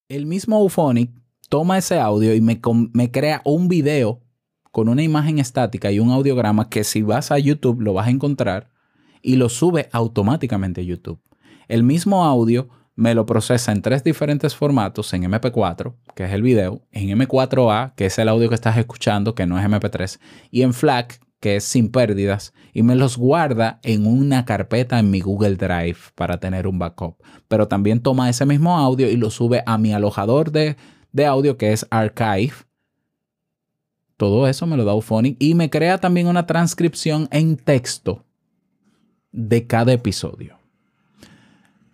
el 0.07 0.25
mismo 0.25 0.55
Auphonic 0.55 1.11
toma 1.49 1.77
ese 1.77 1.99
audio 1.99 2.33
y 2.33 2.39
me, 2.39 2.61
me 2.93 3.11
crea 3.11 3.41
un 3.43 3.67
video 3.67 4.21
con 4.71 4.87
una 4.87 5.03
imagen 5.03 5.39
estática 5.39 5.91
y 5.91 5.99
un 5.99 6.09
audiograma 6.11 6.69
que 6.69 6.85
si 6.85 7.01
vas 7.01 7.33
a 7.33 7.37
YouTube 7.37 7.81
lo 7.81 7.91
vas 7.91 8.07
a 8.07 8.11
encontrar 8.11 8.69
y 9.21 9.35
lo 9.35 9.49
sube 9.49 9.89
automáticamente 9.91 10.79
a 10.79 10.85
YouTube. 10.85 11.19
El 11.67 11.83
mismo 11.83 12.23
audio 12.23 12.69
me 12.95 13.15
lo 13.15 13.25
procesa 13.25 13.73
en 13.73 13.81
tres 13.81 14.05
diferentes 14.05 14.55
formatos, 14.55 15.13
en 15.13 15.23
MP4, 15.23 15.95
que 16.15 16.23
es 16.23 16.31
el 16.31 16.43
video, 16.43 16.81
en 16.93 17.09
M4A, 17.09 17.93
que 17.93 18.05
es 18.05 18.17
el 18.17 18.29
audio 18.29 18.47
que 18.47 18.55
estás 18.55 18.77
escuchando, 18.77 19.35
que 19.35 19.45
no 19.45 19.59
es 19.59 19.65
MP3, 19.65 20.17
y 20.49 20.61
en 20.61 20.73
FLAC, 20.73 21.19
que 21.39 21.55
es 21.55 21.63
sin 21.63 21.89
pérdidas, 21.89 22.53
y 22.73 22.83
me 22.83 22.95
los 22.95 23.17
guarda 23.17 23.79
en 23.83 24.05
una 24.05 24.45
carpeta 24.45 24.99
en 24.99 25.09
mi 25.09 25.21
Google 25.21 25.55
Drive 25.55 25.97
para 26.15 26.39
tener 26.39 26.67
un 26.67 26.79
backup. 26.79 27.15
Pero 27.47 27.67
también 27.67 28.01
toma 28.01 28.29
ese 28.29 28.45
mismo 28.45 28.77
audio 28.77 29.09
y 29.09 29.15
lo 29.15 29.29
sube 29.29 29.63
a 29.65 29.77
mi 29.77 29.93
alojador 29.93 30.51
de, 30.51 30.75
audio 31.25 31.57
que 31.57 31.71
es 31.71 31.87
Archive. 31.89 32.53
Todo 34.17 34.47
eso 34.47 34.65
me 34.65 34.75
lo 34.75 34.83
da 34.83 34.91
Auphonic 34.91 35.37
y 35.39 35.55
me 35.55 35.69
crea 35.69 35.97
también 35.97 36.27
una 36.27 36.45
transcripción 36.45 37.29
en 37.31 37.55
texto 37.55 38.25
de 39.31 39.65
cada 39.65 39.93
episodio. 39.93 40.57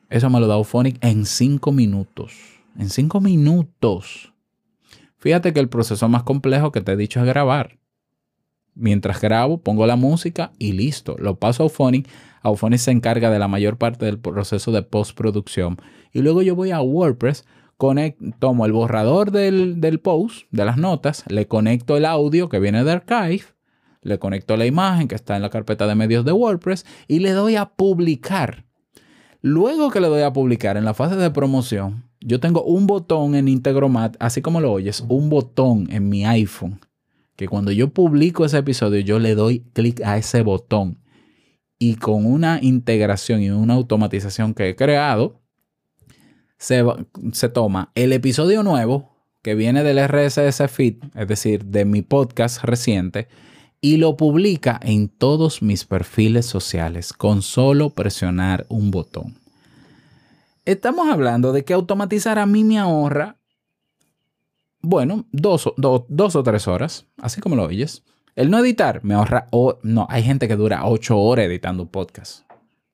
Eso 0.09 0.29
me 0.29 0.39
lo 0.39 0.47
da 0.47 0.55
Auphonic 0.55 0.97
en 1.03 1.25
cinco 1.25 1.71
minutos. 1.71 2.33
En 2.77 2.89
cinco 2.89 3.21
minutos. 3.21 4.33
Fíjate 5.17 5.53
que 5.53 5.59
el 5.59 5.69
proceso 5.69 6.09
más 6.09 6.23
complejo 6.23 6.71
que 6.71 6.81
te 6.81 6.93
he 6.93 6.97
dicho 6.97 7.19
es 7.19 7.25
grabar. 7.25 7.77
Mientras 8.75 9.21
grabo, 9.21 9.57
pongo 9.57 9.87
la 9.87 9.95
música 9.95 10.51
y 10.59 10.73
listo. 10.73 11.15
Lo 11.17 11.39
paso 11.39 11.63
a 11.63 11.65
Auphonic. 11.65 12.09
Auphonic 12.41 12.79
se 12.79 12.91
encarga 12.91 13.31
de 13.31 13.39
la 13.39 13.47
mayor 13.47 13.77
parte 13.77 14.05
del 14.05 14.19
proceso 14.19 14.73
de 14.73 14.83
postproducción. 14.83 15.77
Y 16.11 16.21
luego 16.21 16.41
yo 16.41 16.55
voy 16.55 16.71
a 16.71 16.81
WordPress, 16.81 17.45
tomo 18.39 18.65
el 18.65 18.73
borrador 18.73 19.31
del, 19.31 19.79
del 19.79 19.99
post, 19.99 20.47
de 20.51 20.65
las 20.65 20.77
notas, 20.77 21.23
le 21.27 21.47
conecto 21.47 21.95
el 21.95 22.05
audio 22.05 22.49
que 22.49 22.59
viene 22.59 22.83
de 22.83 22.91
Archive, 22.91 23.45
le 24.01 24.19
conecto 24.19 24.57
la 24.57 24.65
imagen 24.65 25.07
que 25.07 25.15
está 25.15 25.35
en 25.35 25.41
la 25.41 25.49
carpeta 25.49 25.87
de 25.87 25.95
medios 25.95 26.25
de 26.25 26.33
WordPress 26.33 26.85
y 27.07 27.19
le 27.19 27.31
doy 27.31 27.55
a 27.55 27.65
publicar. 27.65 28.65
Luego 29.41 29.89
que 29.89 30.01
le 30.01 30.07
doy 30.07 30.21
a 30.21 30.33
publicar 30.33 30.75
en 30.75 30.85
la 30.85 30.93
fase 30.93 31.15
de 31.15 31.31
promoción, 31.31 32.03
yo 32.19 32.39
tengo 32.39 32.63
un 32.63 32.87
botón 32.87 33.35
en 33.35 33.47
Integromat, 33.47 34.15
así 34.19 34.41
como 34.41 34.59
lo 34.59 34.71
oyes, 34.71 35.03
un 35.07 35.29
botón 35.29 35.87
en 35.91 36.09
mi 36.09 36.25
iPhone 36.25 36.79
que 37.35 37.47
cuando 37.47 37.71
yo 37.71 37.89
publico 37.89 38.45
ese 38.45 38.57
episodio, 38.57 38.99
yo 39.01 39.19
le 39.19 39.35
doy 39.35 39.61
clic 39.73 40.01
a 40.01 40.17
ese 40.17 40.41
botón 40.41 40.99
y 41.77 41.95
con 41.95 42.25
una 42.25 42.59
integración 42.61 43.41
y 43.41 43.49
una 43.49 43.73
automatización 43.73 44.53
que 44.53 44.69
he 44.69 44.75
creado, 44.75 45.41
se, 46.57 46.83
se 47.33 47.49
toma 47.49 47.91
el 47.95 48.13
episodio 48.13 48.63
nuevo 48.63 49.15
que 49.41 49.55
viene 49.55 49.83
del 49.83 49.99
RSS 50.07 50.71
feed, 50.71 50.95
es 51.13 51.27
decir, 51.27 51.65
de 51.65 51.85
mi 51.85 52.01
podcast 52.01 52.63
reciente, 52.63 53.27
y 53.81 53.97
lo 53.97 54.17
publica 54.17 54.79
en 54.81 55.09
todos 55.09 55.61
mis 55.61 55.85
perfiles 55.85 56.47
sociales 56.47 57.13
con 57.13 57.43
solo 57.43 57.91
presionar 57.91 58.65
un 58.69 58.89
botón. 58.89 59.35
Estamos 60.65 61.07
hablando 61.09 61.53
de 61.53 61.63
que 61.63 61.73
automatizar 61.73 62.39
a 62.39 62.47
mí 62.47 62.63
me 62.63 62.79
ahorra 62.79 63.37
bueno, 64.85 65.25
dos, 65.31 65.71
dos 65.77 66.35
o 66.35 66.43
tres 66.43 66.67
horas, 66.67 67.05
así 67.17 67.41
como 67.41 67.55
lo 67.55 67.63
oyes. 67.63 68.03
El 68.35 68.49
no 68.49 68.59
editar 68.59 69.03
me 69.03 69.13
ahorra, 69.13 69.47
no, 69.83 70.07
hay 70.09 70.23
gente 70.23 70.47
que 70.47 70.55
dura 70.55 70.85
ocho 70.85 71.17
horas 71.17 71.45
editando 71.45 71.83
un 71.83 71.89
podcast. 71.89 72.43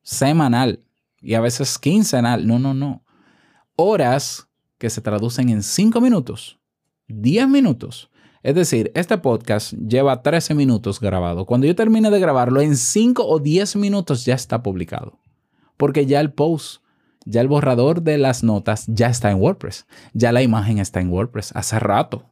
Semanal 0.04 0.84
y 1.20 1.34
a 1.34 1.42
veces 1.42 1.78
quincenal. 1.78 2.48
No, 2.48 2.60
no, 2.60 2.74
no. 2.74 3.04
Horas 3.76 4.48
que 4.78 4.90
se 4.90 5.02
traducen 5.02 5.50
en 5.50 5.64
cinco 5.64 6.02
minutos, 6.02 6.60
diez 7.08 7.48
minutos. 7.48 8.10
Es 8.44 8.56
decir, 8.56 8.92
este 8.96 9.20
podcast 9.20 9.74
lleva 9.74 10.24
13 10.24 10.56
minutos 10.56 11.00
grabado. 11.00 11.46
Cuando 11.46 11.68
yo 11.68 11.76
termine 11.76 12.10
de 12.10 12.20
grabarlo, 12.20 12.60
en 12.60 12.76
cinco 12.76 13.24
o 13.28 13.38
diez 13.38 13.76
minutos 13.76 14.26
ya 14.26 14.34
está 14.34 14.64
publicado. 14.64 15.20
Porque 15.78 16.08
ya 16.08 16.20
el 16.20 16.34
post 16.34 16.81
ya 17.25 17.42
el 17.42 17.48
borrador 17.48 18.01
de 18.01 18.18
las 18.18 18.44
notas 18.44 18.86
ya 18.88 19.08
está 19.08 19.32
en 19.32 19.40
WordPress. 19.40 19.86
Ya 20.13 20.32
la 20.32 20.42
imagen 20.42 20.80
está 20.80 21.01
en 21.01 21.10
WordPress 21.10 21.51
hace 21.56 21.80
rato. 21.80 22.25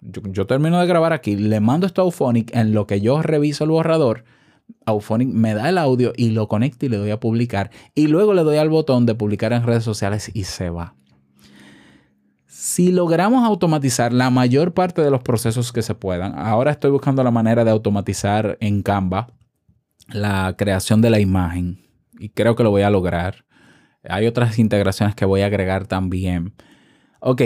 Yo, 0.00 0.46
termino 0.46 0.80
de 0.80 0.86
grabar 0.86 1.12
aquí, 1.12 1.36
le 1.36 1.60
mando 1.60 1.86
esto 1.86 2.02
a 2.02 2.04
Auphonic, 2.04 2.54
en 2.54 2.72
lo 2.72 2.86
que 2.86 3.00
yo 3.00 3.20
reviso 3.20 3.64
el 3.64 3.70
borrador, 3.70 4.24
Auphonic 4.86 5.28
me 5.28 5.54
da 5.54 5.68
el 5.68 5.78
audio 5.78 6.12
y 6.16 6.30
lo 6.30 6.48
conecto 6.48 6.86
y 6.86 6.88
le 6.88 6.98
doy 6.98 7.10
a 7.10 7.20
publicar. 7.20 7.70
Y 7.94 8.06
luego 8.06 8.34
le 8.34 8.42
doy 8.42 8.58
al 8.58 8.68
botón 8.68 9.06
de 9.06 9.14
publicar 9.14 9.52
en 9.52 9.64
redes 9.64 9.84
sociales 9.84 10.30
y 10.34 10.44
se 10.44 10.70
va. 10.70 10.94
Si 12.46 12.92
logramos 12.92 13.44
automatizar 13.44 14.12
la 14.12 14.30
mayor 14.30 14.74
parte 14.74 15.02
de 15.02 15.10
los 15.10 15.22
procesos 15.22 15.72
que 15.72 15.82
se 15.82 15.94
puedan, 15.94 16.38
ahora 16.38 16.70
estoy 16.70 16.90
buscando 16.90 17.22
la 17.24 17.30
manera 17.30 17.64
de 17.64 17.70
automatizar 17.70 18.58
en 18.60 18.82
Canva 18.82 19.32
la 20.08 20.54
creación 20.56 21.00
de 21.00 21.10
la 21.10 21.20
imagen 21.20 21.86
y 22.18 22.30
creo 22.30 22.56
que 22.56 22.62
lo 22.62 22.70
voy 22.70 22.82
a 22.82 22.90
lograr. 22.90 23.44
Hay 24.04 24.26
otras 24.26 24.58
integraciones 24.58 25.14
que 25.14 25.24
voy 25.24 25.42
a 25.42 25.46
agregar 25.46 25.86
también. 25.86 26.54
Ok, 27.20 27.42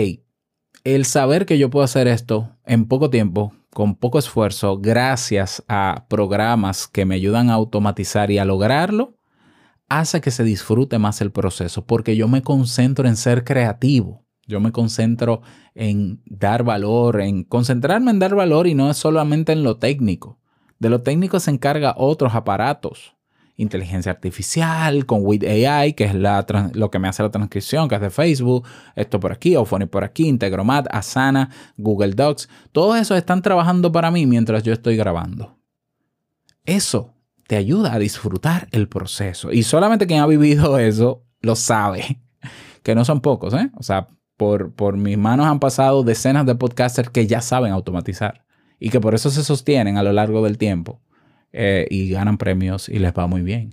el 0.83 1.05
saber 1.05 1.45
que 1.45 1.57
yo 1.57 1.69
puedo 1.69 1.83
hacer 1.83 2.07
esto 2.07 2.57
en 2.65 2.85
poco 2.85 3.09
tiempo, 3.09 3.53
con 3.71 3.95
poco 3.95 4.19
esfuerzo, 4.19 4.77
gracias 4.79 5.63
a 5.67 6.05
programas 6.09 6.87
que 6.87 7.05
me 7.05 7.15
ayudan 7.15 7.49
a 7.49 7.53
automatizar 7.53 8.29
y 8.31 8.37
a 8.37 8.45
lograrlo, 8.45 9.17
hace 9.89 10.21
que 10.21 10.31
se 10.31 10.43
disfrute 10.43 10.99
más 10.99 11.21
el 11.21 11.31
proceso, 11.31 11.85
porque 11.85 12.15
yo 12.15 12.27
me 12.27 12.41
concentro 12.41 13.07
en 13.07 13.15
ser 13.15 13.43
creativo. 13.43 14.23
Yo 14.45 14.59
me 14.59 14.73
concentro 14.73 15.41
en 15.73 16.21
dar 16.25 16.63
valor, 16.63 17.21
en 17.21 17.45
concentrarme 17.45 18.11
en 18.11 18.19
dar 18.19 18.35
valor 18.35 18.67
y 18.67 18.75
no 18.75 18.93
solamente 18.93 19.53
en 19.53 19.63
lo 19.63 19.77
técnico. 19.77 20.37
De 20.79 20.89
lo 20.89 21.01
técnico 21.01 21.39
se 21.39 21.51
encarga 21.51 21.95
otros 21.97 22.35
aparatos 22.35 23.15
inteligencia 23.63 24.11
artificial, 24.11 25.05
con 25.05 25.21
With 25.23 25.43
AI, 25.43 25.93
que 25.93 26.03
es 26.05 26.13
la, 26.13 26.45
lo 26.73 26.91
que 26.91 26.99
me 26.99 27.07
hace 27.07 27.23
la 27.23 27.31
transcripción, 27.31 27.89
que 27.89 27.95
es 27.95 28.01
de 28.01 28.09
Facebook, 28.09 28.67
esto 28.95 29.19
por 29.19 29.31
aquí, 29.31 29.55
Auphonic 29.55 29.89
por 29.89 30.03
aquí, 30.03 30.27
Integromat, 30.27 30.87
Asana, 30.91 31.49
Google 31.77 32.13
Docs, 32.13 32.49
todos 32.71 32.99
esos 32.99 33.17
están 33.17 33.41
trabajando 33.41 33.91
para 33.91 34.11
mí 34.11 34.25
mientras 34.25 34.63
yo 34.63 34.73
estoy 34.73 34.95
grabando. 34.95 35.57
Eso 36.65 37.13
te 37.47 37.55
ayuda 37.55 37.93
a 37.93 37.99
disfrutar 37.99 38.67
el 38.71 38.87
proceso. 38.87 39.51
Y 39.51 39.63
solamente 39.63 40.07
quien 40.07 40.19
ha 40.19 40.27
vivido 40.27 40.77
eso 40.79 41.23
lo 41.41 41.55
sabe, 41.55 42.21
que 42.83 42.95
no 42.95 43.05
son 43.05 43.21
pocos, 43.21 43.53
¿eh? 43.53 43.71
O 43.75 43.83
sea, 43.83 44.07
por, 44.37 44.73
por 44.73 44.97
mis 44.97 45.17
manos 45.17 45.47
han 45.47 45.59
pasado 45.59 46.03
decenas 46.03 46.45
de 46.45 46.55
podcasters 46.55 47.09
que 47.09 47.27
ya 47.27 47.41
saben 47.41 47.71
automatizar 47.71 48.45
y 48.79 48.89
que 48.89 48.99
por 48.99 49.15
eso 49.15 49.29
se 49.29 49.43
sostienen 49.43 49.97
a 49.97 50.03
lo 50.03 50.11
largo 50.11 50.43
del 50.43 50.57
tiempo 50.57 51.01
eh, 51.53 51.87
y 51.89 52.09
ganan 52.09 52.37
premios 52.37 52.89
y 52.89 52.99
les 52.99 53.13
va 53.13 53.27
muy 53.27 53.41
bien. 53.41 53.69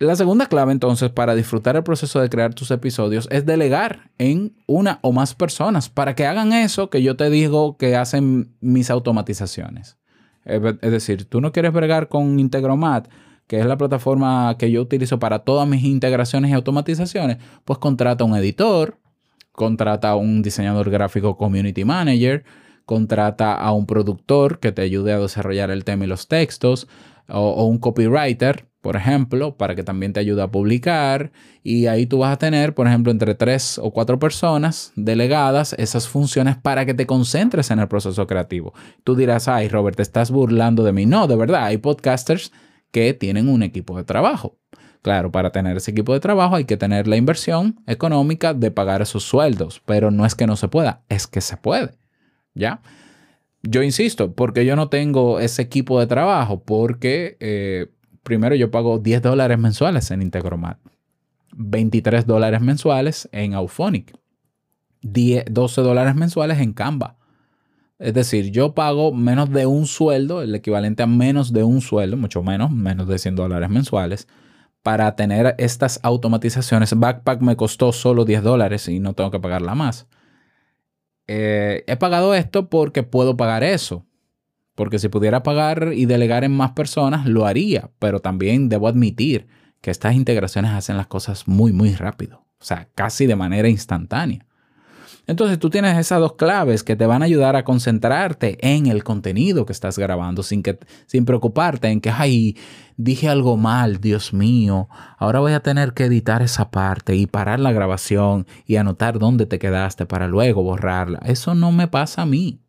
La 0.00 0.16
segunda 0.16 0.46
clave 0.46 0.72
entonces 0.72 1.10
para 1.10 1.34
disfrutar 1.34 1.76
el 1.76 1.82
proceso 1.82 2.20
de 2.20 2.30
crear 2.30 2.54
tus 2.54 2.70
episodios 2.70 3.28
es 3.30 3.44
delegar 3.44 4.10
en 4.16 4.54
una 4.66 4.98
o 5.02 5.12
más 5.12 5.34
personas 5.34 5.90
para 5.90 6.14
que 6.14 6.26
hagan 6.26 6.52
eso 6.54 6.88
que 6.88 7.02
yo 7.02 7.16
te 7.16 7.28
digo 7.28 7.76
que 7.76 7.96
hacen 7.96 8.54
mis 8.60 8.90
automatizaciones. 8.90 9.98
Es 10.44 10.90
decir, 10.90 11.26
tú 11.26 11.42
no 11.42 11.52
quieres 11.52 11.72
bregar 11.72 12.08
con 12.08 12.40
Integromat, 12.40 13.08
que 13.46 13.60
es 13.60 13.66
la 13.66 13.76
plataforma 13.76 14.56
que 14.58 14.70
yo 14.70 14.80
utilizo 14.80 15.18
para 15.18 15.40
todas 15.40 15.68
mis 15.68 15.84
integraciones 15.84 16.50
y 16.50 16.54
automatizaciones, 16.54 17.36
pues 17.66 17.78
contrata 17.78 18.24
un 18.24 18.34
editor, 18.36 18.96
contrata 19.52 20.14
un 20.14 20.40
diseñador 20.40 20.88
gráfico 20.88 21.36
community 21.36 21.84
manager, 21.84 22.44
contrata 22.90 23.54
a 23.54 23.70
un 23.70 23.86
productor 23.86 24.58
que 24.58 24.72
te 24.72 24.82
ayude 24.82 25.12
a 25.12 25.20
desarrollar 25.20 25.70
el 25.70 25.84
tema 25.84 26.06
y 26.06 26.08
los 26.08 26.26
textos, 26.26 26.88
o, 27.28 27.64
un 27.64 27.78
copywriter, 27.78 28.66
por 28.80 28.96
ejemplo, 28.96 29.56
para 29.56 29.76
que 29.76 29.84
también 29.84 30.12
te 30.12 30.18
ayude 30.18 30.42
a 30.42 30.50
publicar. 30.50 31.30
Y 31.62 31.86
ahí 31.86 32.06
tú 32.06 32.18
vas 32.18 32.32
a 32.32 32.38
tener, 32.38 32.74
por 32.74 32.88
ejemplo, 32.88 33.12
entre 33.12 33.36
tres 33.36 33.78
o 33.78 33.92
cuatro 33.92 34.18
personas 34.18 34.92
delegadas 34.96 35.72
esas 35.78 36.08
funciones 36.08 36.56
para 36.56 36.84
que 36.84 36.92
te 36.92 37.06
concentres 37.06 37.70
en 37.70 37.78
el 37.78 37.86
proceso 37.86 38.26
creativo. 38.26 38.74
Tú 39.04 39.14
dirás, 39.14 39.46
ay, 39.46 39.68
Robert, 39.68 39.96
te 39.96 40.02
estás 40.02 40.32
burlando 40.32 40.82
de 40.82 40.92
mí. 40.92 41.06
No, 41.06 41.28
de 41.28 41.36
verdad, 41.36 41.66
hay 41.66 41.78
podcasters 41.78 42.50
que 42.90 43.14
tienen 43.14 43.48
un 43.48 43.62
equipo 43.62 43.96
de 43.96 44.02
trabajo. 44.02 44.58
Claro, 45.02 45.30
para 45.30 45.52
tener 45.52 45.76
ese 45.76 45.92
equipo 45.92 46.12
de 46.12 46.18
trabajo 46.18 46.56
hay 46.56 46.64
que 46.64 46.76
tener 46.76 47.06
la 47.06 47.16
inversión 47.16 47.80
económica 47.86 48.52
de 48.52 48.72
pagar 48.72 49.00
esos 49.00 49.22
sueldos, 49.22 49.80
pero 49.86 50.10
no 50.10 50.26
es 50.26 50.34
que 50.34 50.48
no 50.48 50.56
se 50.56 50.66
pueda, 50.66 51.02
es 51.08 51.28
que 51.28 51.40
se 51.40 51.56
puede. 51.56 51.99
¿Ya? 52.60 52.82
Yo 53.62 53.82
insisto, 53.82 54.34
porque 54.34 54.64
yo 54.64 54.76
no 54.76 54.88
tengo 54.88 55.40
ese 55.40 55.62
equipo 55.62 55.98
de 56.00 56.06
trabajo, 56.06 56.62
porque 56.62 57.36
eh, 57.40 57.88
primero 58.22 58.54
yo 58.54 58.70
pago 58.70 58.98
10 58.98 59.22
dólares 59.22 59.58
mensuales 59.58 60.10
en 60.10 60.22
Integromat, 60.22 60.78
23 61.56 62.26
dólares 62.26 62.60
mensuales 62.60 63.28
en 63.32 63.54
Auphonic, 63.54 64.16
12 65.02 65.80
dólares 65.80 66.14
mensuales 66.14 66.58
en 66.58 66.72
Canva. 66.72 67.16
Es 67.98 68.14
decir, 68.14 68.50
yo 68.50 68.74
pago 68.74 69.12
menos 69.12 69.50
de 69.50 69.66
un 69.66 69.86
sueldo, 69.86 70.40
el 70.40 70.54
equivalente 70.54 71.02
a 71.02 71.06
menos 71.06 71.52
de 71.52 71.64
un 71.64 71.82
sueldo, 71.82 72.16
mucho 72.16 72.42
menos, 72.42 72.70
menos 72.70 73.06
de 73.08 73.18
100 73.18 73.36
dólares 73.36 73.68
mensuales, 73.68 74.26
para 74.82 75.14
tener 75.16 75.54
estas 75.58 76.00
automatizaciones. 76.02 76.98
Backpack 76.98 77.42
me 77.42 77.56
costó 77.56 77.92
solo 77.92 78.24
10 78.24 78.42
dólares 78.42 78.88
y 78.88 79.00
no 79.00 79.12
tengo 79.12 79.30
que 79.30 79.38
pagarla 79.38 79.74
más. 79.74 80.06
Eh, 81.32 81.84
he 81.86 81.96
pagado 81.96 82.34
esto 82.34 82.68
porque 82.68 83.04
puedo 83.04 83.36
pagar 83.36 83.62
eso. 83.62 84.04
Porque 84.74 84.98
si 84.98 85.08
pudiera 85.08 85.44
pagar 85.44 85.92
y 85.94 86.06
delegar 86.06 86.42
en 86.42 86.50
más 86.50 86.72
personas, 86.72 87.24
lo 87.24 87.46
haría. 87.46 87.92
Pero 88.00 88.18
también 88.18 88.68
debo 88.68 88.88
admitir 88.88 89.46
que 89.80 89.92
estas 89.92 90.16
integraciones 90.16 90.72
hacen 90.72 90.96
las 90.96 91.06
cosas 91.06 91.46
muy, 91.46 91.72
muy 91.72 91.94
rápido. 91.94 92.44
O 92.58 92.64
sea, 92.64 92.88
casi 92.96 93.26
de 93.26 93.36
manera 93.36 93.68
instantánea. 93.68 94.44
Entonces 95.30 95.60
tú 95.60 95.70
tienes 95.70 95.96
esas 95.96 96.18
dos 96.18 96.32
claves 96.32 96.82
que 96.82 96.96
te 96.96 97.06
van 97.06 97.22
a 97.22 97.26
ayudar 97.26 97.54
a 97.54 97.62
concentrarte 97.62 98.58
en 98.62 98.88
el 98.88 99.04
contenido 99.04 99.64
que 99.64 99.72
estás 99.72 99.96
grabando 99.96 100.42
sin, 100.42 100.60
que, 100.60 100.80
sin 101.06 101.24
preocuparte 101.24 101.86
en 101.86 102.00
que, 102.00 102.10
ay, 102.10 102.56
dije 102.96 103.28
algo 103.28 103.56
mal, 103.56 104.00
Dios 104.00 104.34
mío, 104.34 104.88
ahora 105.18 105.38
voy 105.38 105.52
a 105.52 105.60
tener 105.60 105.92
que 105.92 106.06
editar 106.06 106.42
esa 106.42 106.72
parte 106.72 107.14
y 107.14 107.28
parar 107.28 107.60
la 107.60 107.70
grabación 107.70 108.44
y 108.66 108.74
anotar 108.74 109.20
dónde 109.20 109.46
te 109.46 109.60
quedaste 109.60 110.04
para 110.04 110.26
luego 110.26 110.64
borrarla. 110.64 111.20
Eso 111.24 111.54
no 111.54 111.70
me 111.70 111.86
pasa 111.86 112.22
a 112.22 112.26
mí. 112.26 112.60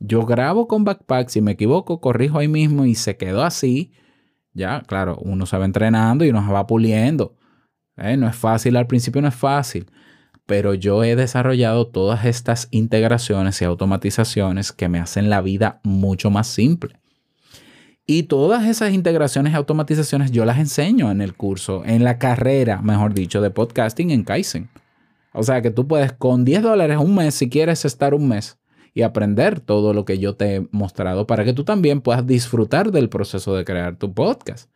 Yo 0.00 0.26
grabo 0.26 0.68
con 0.68 0.84
Backpack, 0.84 1.30
si 1.30 1.40
me 1.40 1.52
equivoco, 1.52 1.98
corrijo 2.02 2.40
ahí 2.40 2.48
mismo 2.48 2.84
y 2.84 2.94
se 2.94 3.16
quedó 3.16 3.42
así. 3.42 3.94
Ya, 4.52 4.82
claro, 4.82 5.16
uno 5.22 5.46
se 5.46 5.56
va 5.56 5.64
entrenando 5.64 6.26
y 6.26 6.28
uno 6.28 6.44
se 6.44 6.52
va 6.52 6.66
puliendo. 6.66 7.38
¿Eh? 7.96 8.18
No 8.18 8.28
es 8.28 8.36
fácil, 8.36 8.76
al 8.76 8.86
principio 8.86 9.22
no 9.22 9.28
es 9.28 9.34
fácil 9.34 9.90
pero 10.50 10.74
yo 10.74 11.04
he 11.04 11.14
desarrollado 11.14 11.86
todas 11.86 12.24
estas 12.24 12.66
integraciones 12.72 13.62
y 13.62 13.64
automatizaciones 13.64 14.72
que 14.72 14.88
me 14.88 14.98
hacen 14.98 15.30
la 15.30 15.42
vida 15.42 15.78
mucho 15.84 16.28
más 16.28 16.48
simple. 16.48 16.98
Y 18.04 18.24
todas 18.24 18.66
esas 18.66 18.92
integraciones 18.92 19.52
y 19.52 19.56
automatizaciones 19.56 20.32
yo 20.32 20.44
las 20.44 20.58
enseño 20.58 21.12
en 21.12 21.20
el 21.20 21.34
curso, 21.34 21.84
en 21.86 22.02
la 22.02 22.18
carrera, 22.18 22.82
mejor 22.82 23.14
dicho, 23.14 23.40
de 23.40 23.50
podcasting 23.50 24.10
en 24.10 24.24
Kaizen. 24.24 24.68
O 25.32 25.44
sea 25.44 25.62
que 25.62 25.70
tú 25.70 25.86
puedes 25.86 26.12
con 26.14 26.44
10 26.44 26.62
dólares 26.62 26.98
un 26.98 27.14
mes, 27.14 27.36
si 27.36 27.48
quieres 27.48 27.84
estar 27.84 28.12
un 28.12 28.26
mes, 28.26 28.58
y 28.92 29.02
aprender 29.02 29.60
todo 29.60 29.94
lo 29.94 30.04
que 30.04 30.18
yo 30.18 30.34
te 30.34 30.56
he 30.56 30.68
mostrado 30.72 31.28
para 31.28 31.44
que 31.44 31.52
tú 31.52 31.62
también 31.62 32.00
puedas 32.00 32.26
disfrutar 32.26 32.90
del 32.90 33.08
proceso 33.08 33.54
de 33.54 33.64
crear 33.64 33.94
tu 33.94 34.12
podcast. 34.14 34.68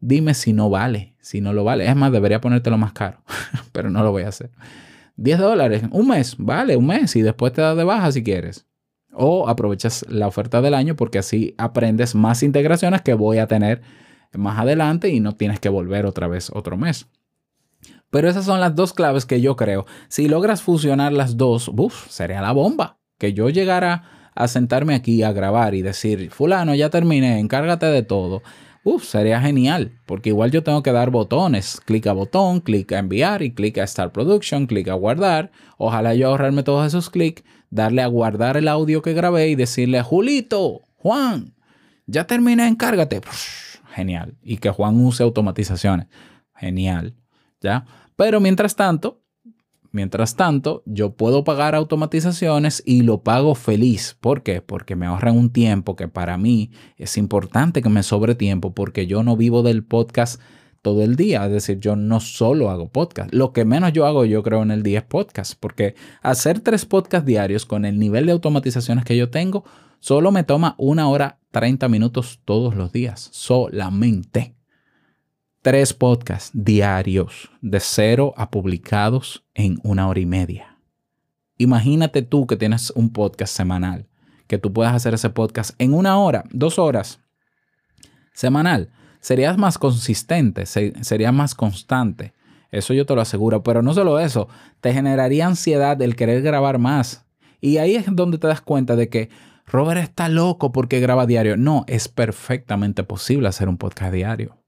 Dime 0.00 0.32
si 0.32 0.54
no 0.54 0.70
vale, 0.70 1.14
si 1.20 1.42
no 1.42 1.52
lo 1.52 1.62
vale. 1.62 1.86
Es 1.86 1.94
más, 1.94 2.10
debería 2.10 2.40
ponértelo 2.40 2.78
más 2.78 2.94
caro, 2.94 3.22
pero 3.72 3.90
no 3.90 4.02
lo 4.02 4.10
voy 4.10 4.22
a 4.22 4.28
hacer. 4.28 4.50
10 5.16 5.38
dólares, 5.38 5.82
un 5.90 6.08
mes, 6.08 6.36
vale, 6.38 6.76
un 6.76 6.86
mes 6.86 7.14
y 7.16 7.22
después 7.22 7.52
te 7.52 7.62
das 7.62 7.76
de 7.76 7.84
baja 7.84 8.10
si 8.12 8.22
quieres. 8.22 8.66
O 9.12 9.48
aprovechas 9.48 10.04
la 10.08 10.26
oferta 10.26 10.60
del 10.60 10.74
año 10.74 10.96
porque 10.96 11.18
así 11.18 11.54
aprendes 11.56 12.14
más 12.14 12.42
integraciones 12.42 13.02
que 13.02 13.14
voy 13.14 13.38
a 13.38 13.46
tener 13.46 13.82
más 14.32 14.58
adelante 14.58 15.08
y 15.08 15.20
no 15.20 15.36
tienes 15.36 15.60
que 15.60 15.68
volver 15.68 16.06
otra 16.06 16.26
vez 16.26 16.50
otro 16.52 16.76
mes. 16.76 17.06
Pero 18.10 18.28
esas 18.28 18.44
son 18.44 18.60
las 18.60 18.74
dos 18.74 18.92
claves 18.92 19.26
que 19.26 19.40
yo 19.40 19.56
creo. 19.56 19.86
Si 20.08 20.28
logras 20.28 20.62
fusionar 20.62 21.12
las 21.12 21.36
dos, 21.36 21.70
sería 22.08 22.40
la 22.40 22.52
bomba. 22.52 22.98
Que 23.18 23.32
yo 23.32 23.48
llegara 23.50 24.30
a 24.34 24.48
sentarme 24.48 24.94
aquí 24.94 25.22
a 25.22 25.32
grabar 25.32 25.74
y 25.74 25.82
decir, 25.82 26.30
fulano, 26.30 26.74
ya 26.74 26.90
terminé, 26.90 27.38
encárgate 27.38 27.86
de 27.86 28.02
todo. 28.02 28.42
Uf, 28.86 29.04
sería 29.04 29.40
genial, 29.40 29.92
porque 30.04 30.28
igual 30.28 30.50
yo 30.50 30.62
tengo 30.62 30.82
que 30.82 30.92
dar 30.92 31.08
botones, 31.08 31.80
clic 31.86 32.06
a 32.06 32.12
botón, 32.12 32.60
clic 32.60 32.92
a 32.92 32.98
enviar 32.98 33.42
y 33.42 33.54
clic 33.54 33.78
a 33.78 33.86
Start 33.86 34.12
Production, 34.12 34.66
clic 34.66 34.88
a 34.88 34.94
guardar. 34.94 35.50
Ojalá 35.78 36.14
yo 36.14 36.28
ahorrarme 36.28 36.62
todos 36.62 36.86
esos 36.86 37.08
clics, 37.08 37.44
darle 37.70 38.02
a 38.02 38.06
guardar 38.08 38.58
el 38.58 38.68
audio 38.68 39.00
que 39.00 39.14
grabé 39.14 39.48
y 39.48 39.54
decirle, 39.54 40.02
Julito, 40.02 40.82
Juan, 40.96 41.54
ya 42.06 42.26
terminé, 42.26 42.68
encárgate. 42.68 43.22
genial. 43.94 44.36
Y 44.42 44.58
que 44.58 44.68
Juan 44.68 45.00
use 45.02 45.22
automatizaciones. 45.22 46.08
Genial. 46.54 47.14
¿Ya? 47.62 47.86
Pero 48.16 48.38
mientras 48.38 48.76
tanto, 48.76 49.23
Mientras 49.94 50.34
tanto, 50.34 50.82
yo 50.86 51.12
puedo 51.12 51.44
pagar 51.44 51.76
automatizaciones 51.76 52.82
y 52.84 53.02
lo 53.02 53.22
pago 53.22 53.54
feliz. 53.54 54.16
¿Por 54.20 54.42
qué? 54.42 54.60
Porque 54.60 54.96
me 54.96 55.06
ahorran 55.06 55.38
un 55.38 55.50
tiempo 55.50 55.94
que 55.94 56.08
para 56.08 56.36
mí 56.36 56.72
es 56.96 57.16
importante 57.16 57.80
que 57.80 57.88
me 57.88 58.02
sobre 58.02 58.34
tiempo 58.34 58.74
porque 58.74 59.06
yo 59.06 59.22
no 59.22 59.36
vivo 59.36 59.62
del 59.62 59.84
podcast 59.84 60.40
todo 60.82 61.04
el 61.04 61.14
día. 61.14 61.46
Es 61.46 61.52
decir, 61.52 61.78
yo 61.78 61.94
no 61.94 62.18
solo 62.18 62.70
hago 62.70 62.88
podcast. 62.88 63.32
Lo 63.32 63.52
que 63.52 63.64
menos 63.64 63.92
yo 63.92 64.04
hago, 64.04 64.24
yo 64.24 64.42
creo, 64.42 64.64
en 64.64 64.72
el 64.72 64.82
día 64.82 64.98
es 64.98 65.04
podcast. 65.04 65.54
Porque 65.60 65.94
hacer 66.22 66.58
tres 66.58 66.86
podcasts 66.86 67.24
diarios 67.24 67.64
con 67.64 67.84
el 67.84 67.96
nivel 67.96 68.26
de 68.26 68.32
automatizaciones 68.32 69.04
que 69.04 69.16
yo 69.16 69.30
tengo, 69.30 69.62
solo 70.00 70.32
me 70.32 70.42
toma 70.42 70.74
una 70.76 71.08
hora 71.08 71.38
30 71.52 71.88
minutos 71.88 72.40
todos 72.44 72.74
los 72.74 72.90
días. 72.90 73.28
Solamente 73.30 74.56
tres 75.64 75.94
podcasts 75.94 76.50
diarios 76.52 77.50
de 77.62 77.80
cero 77.80 78.34
a 78.36 78.50
publicados 78.50 79.46
en 79.54 79.78
una 79.82 80.06
hora 80.08 80.20
y 80.20 80.26
media. 80.26 80.78
Imagínate 81.56 82.20
tú 82.20 82.46
que 82.46 82.58
tienes 82.58 82.90
un 82.90 83.10
podcast 83.10 83.56
semanal, 83.56 84.06
que 84.46 84.58
tú 84.58 84.74
puedas 84.74 84.92
hacer 84.92 85.14
ese 85.14 85.30
podcast 85.30 85.70
en 85.78 85.94
una 85.94 86.18
hora, 86.18 86.44
dos 86.50 86.78
horas, 86.78 87.20
semanal. 88.34 88.90
Serías 89.20 89.56
más 89.56 89.78
consistente, 89.78 90.66
serías 90.66 91.32
más 91.32 91.54
constante. 91.54 92.34
Eso 92.70 92.92
yo 92.92 93.06
te 93.06 93.14
lo 93.14 93.22
aseguro. 93.22 93.62
Pero 93.62 93.80
no 93.80 93.94
solo 93.94 94.20
eso, 94.20 94.48
te 94.82 94.92
generaría 94.92 95.46
ansiedad 95.46 96.02
el 96.02 96.14
querer 96.14 96.42
grabar 96.42 96.78
más. 96.78 97.24
Y 97.62 97.78
ahí 97.78 97.94
es 97.94 98.04
donde 98.14 98.36
te 98.36 98.48
das 98.48 98.60
cuenta 98.60 98.96
de 98.96 99.08
que 99.08 99.30
Robert 99.64 100.02
está 100.02 100.28
loco 100.28 100.72
porque 100.72 101.00
graba 101.00 101.24
diario. 101.24 101.56
No, 101.56 101.86
es 101.88 102.08
perfectamente 102.08 103.02
posible 103.02 103.48
hacer 103.48 103.70
un 103.70 103.78
podcast 103.78 104.12
diario. 104.12 104.58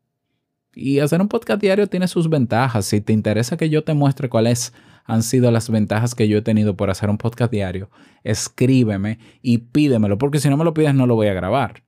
Y 0.78 0.98
hacer 0.98 1.22
un 1.22 1.28
podcast 1.28 1.58
diario 1.58 1.86
tiene 1.86 2.06
sus 2.06 2.28
ventajas. 2.28 2.84
Si 2.84 3.00
te 3.00 3.14
interesa 3.14 3.56
que 3.56 3.70
yo 3.70 3.82
te 3.82 3.94
muestre 3.94 4.28
cuáles 4.28 4.74
han 5.06 5.22
sido 5.22 5.50
las 5.50 5.70
ventajas 5.70 6.14
que 6.14 6.28
yo 6.28 6.36
he 6.36 6.42
tenido 6.42 6.76
por 6.76 6.90
hacer 6.90 7.08
un 7.08 7.16
podcast 7.16 7.50
diario, 7.50 7.88
escríbeme 8.24 9.18
y 9.40 9.58
pídemelo, 9.58 10.18
porque 10.18 10.38
si 10.38 10.50
no 10.50 10.58
me 10.58 10.64
lo 10.64 10.74
pides 10.74 10.94
no 10.94 11.06
lo 11.06 11.14
voy 11.14 11.28
a 11.28 11.32
grabar. 11.32 11.82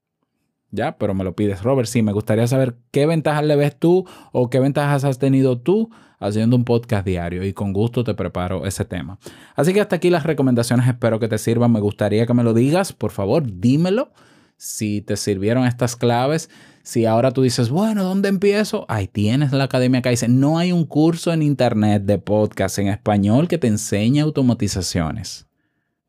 Ya, 0.70 0.96
pero 0.96 1.12
me 1.12 1.22
lo 1.22 1.37
pides, 1.37 1.62
Robert. 1.62 1.87
Sí, 1.87 2.01
me 2.01 2.12
gustaría 2.12 2.46
saber 2.46 2.77
qué 2.90 3.05
ventajas 3.05 3.44
le 3.44 3.57
ves 3.57 3.79
tú 3.79 4.07
o 4.33 4.48
qué 4.48 4.59
ventajas 4.59 5.05
has 5.05 5.18
tenido 5.18 5.61
tú 5.61 5.90
haciendo 6.18 6.57
un 6.57 6.64
podcast 6.64 7.05
diario 7.05 7.44
y 7.44 7.53
con 7.53 7.74
gusto 7.74 8.05
te 8.05 8.14
preparo 8.14 8.64
ese 8.64 8.87
tema. 8.87 9.18
Así 9.55 9.74
que 9.74 9.83
hasta 9.83 9.96
aquí 9.96 10.09
las 10.09 10.24
recomendaciones, 10.24 10.88
espero 10.88 11.18
que 11.18 11.29
te 11.29 11.37
sirvan. 11.37 11.72
Me 11.72 11.81
gustaría 11.81 12.27
que 12.27 12.33
me 12.33 12.42
lo 12.42 12.55
digas, 12.55 12.94
por 12.94 13.11
favor, 13.11 13.42
dímelo 13.61 14.12
Si 14.59 15.03
te 15.03 15.16
sirvieron 15.16 15.66
estas 15.66 15.94
claves, 15.94 16.51
si 16.83 17.07
ahora 17.07 17.31
tú 17.31 17.42
dices, 17.42 17.71
bueno, 17.71 18.03
¿dónde 18.03 18.29
empiezo? 18.29 18.87
Ahí 18.88 19.07
tienes 19.07 19.53
la 19.53 19.64
Academia 19.64 20.03
Kaizen. 20.03 20.40
No 20.40 20.59
hay 20.59 20.73
un 20.73 20.85
curso 20.85 21.33
en 21.33 21.42
internet 21.42 22.03
de 22.03 22.18
podcast 22.18 22.79
en 22.81 22.88
español 22.88 23.47
que 23.47 23.59
te 23.59 23.68
enseñe 23.68 24.21
automatizaciones. 24.21 25.47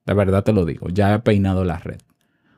De 0.06 0.14
verdad 0.16 0.44
te 0.44 0.52
lo 0.52 0.66
digo, 0.66 0.90
ya 0.90 1.14
he 1.14 1.20
peinado 1.20 1.64
la 1.64 1.78
red. 1.78 2.00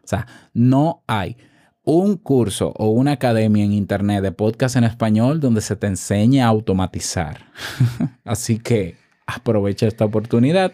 O 0.01 0.07
sea, 0.07 0.27
no 0.53 1.03
hay 1.07 1.35
un 1.83 2.15
curso 2.15 2.73
o 2.77 2.89
una 2.91 3.13
academia 3.13 3.65
en 3.65 3.73
internet 3.73 4.23
de 4.23 4.31
podcast 4.31 4.77
en 4.77 4.85
español 4.85 5.41
donde 5.41 5.59
se 5.59 5.75
te 5.75 5.87
enseñe 5.87 6.39
a 6.39 6.47
automatizar. 6.47 7.47
Así 8.23 8.59
que 8.59 8.95
aprovecha 9.27 9.87
esta 9.87 10.05
oportunidad 10.05 10.71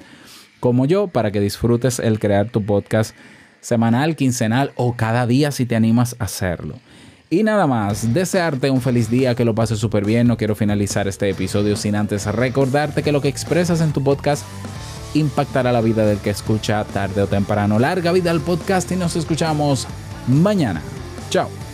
como 0.59 0.85
yo 0.85 1.07
para 1.07 1.31
que 1.31 1.39
disfrutes 1.39 1.99
el 1.99 2.19
crear 2.19 2.51
tu 2.51 2.63
podcast 2.63 3.15
semanal, 3.67 4.15
quincenal 4.15 4.71
o 4.75 4.95
cada 4.95 5.27
día 5.27 5.51
si 5.51 5.65
te 5.65 5.75
animas 5.75 6.15
a 6.19 6.23
hacerlo. 6.23 6.75
Y 7.29 7.43
nada 7.43 7.67
más, 7.67 8.13
desearte 8.13 8.69
un 8.69 8.79
feliz 8.79 9.09
día, 9.09 9.35
que 9.35 9.43
lo 9.43 9.53
pases 9.53 9.79
súper 9.79 10.05
bien. 10.05 10.25
No 10.27 10.37
quiero 10.37 10.55
finalizar 10.55 11.09
este 11.09 11.29
episodio 11.29 11.75
sin 11.75 11.95
antes 11.97 12.25
recordarte 12.27 13.03
que 13.03 13.11
lo 13.11 13.21
que 13.21 13.27
expresas 13.27 13.81
en 13.81 13.91
tu 13.91 14.01
podcast 14.01 14.45
impactará 15.15 15.73
la 15.73 15.81
vida 15.81 16.05
del 16.05 16.19
que 16.19 16.29
escucha 16.29 16.85
tarde 16.85 17.21
o 17.21 17.27
temprano. 17.27 17.77
Larga 17.77 18.13
vida 18.13 18.31
al 18.31 18.39
podcast 18.39 18.89
y 18.93 18.95
nos 18.95 19.17
escuchamos 19.17 19.85
mañana. 20.27 20.81
Chao. 21.29 21.66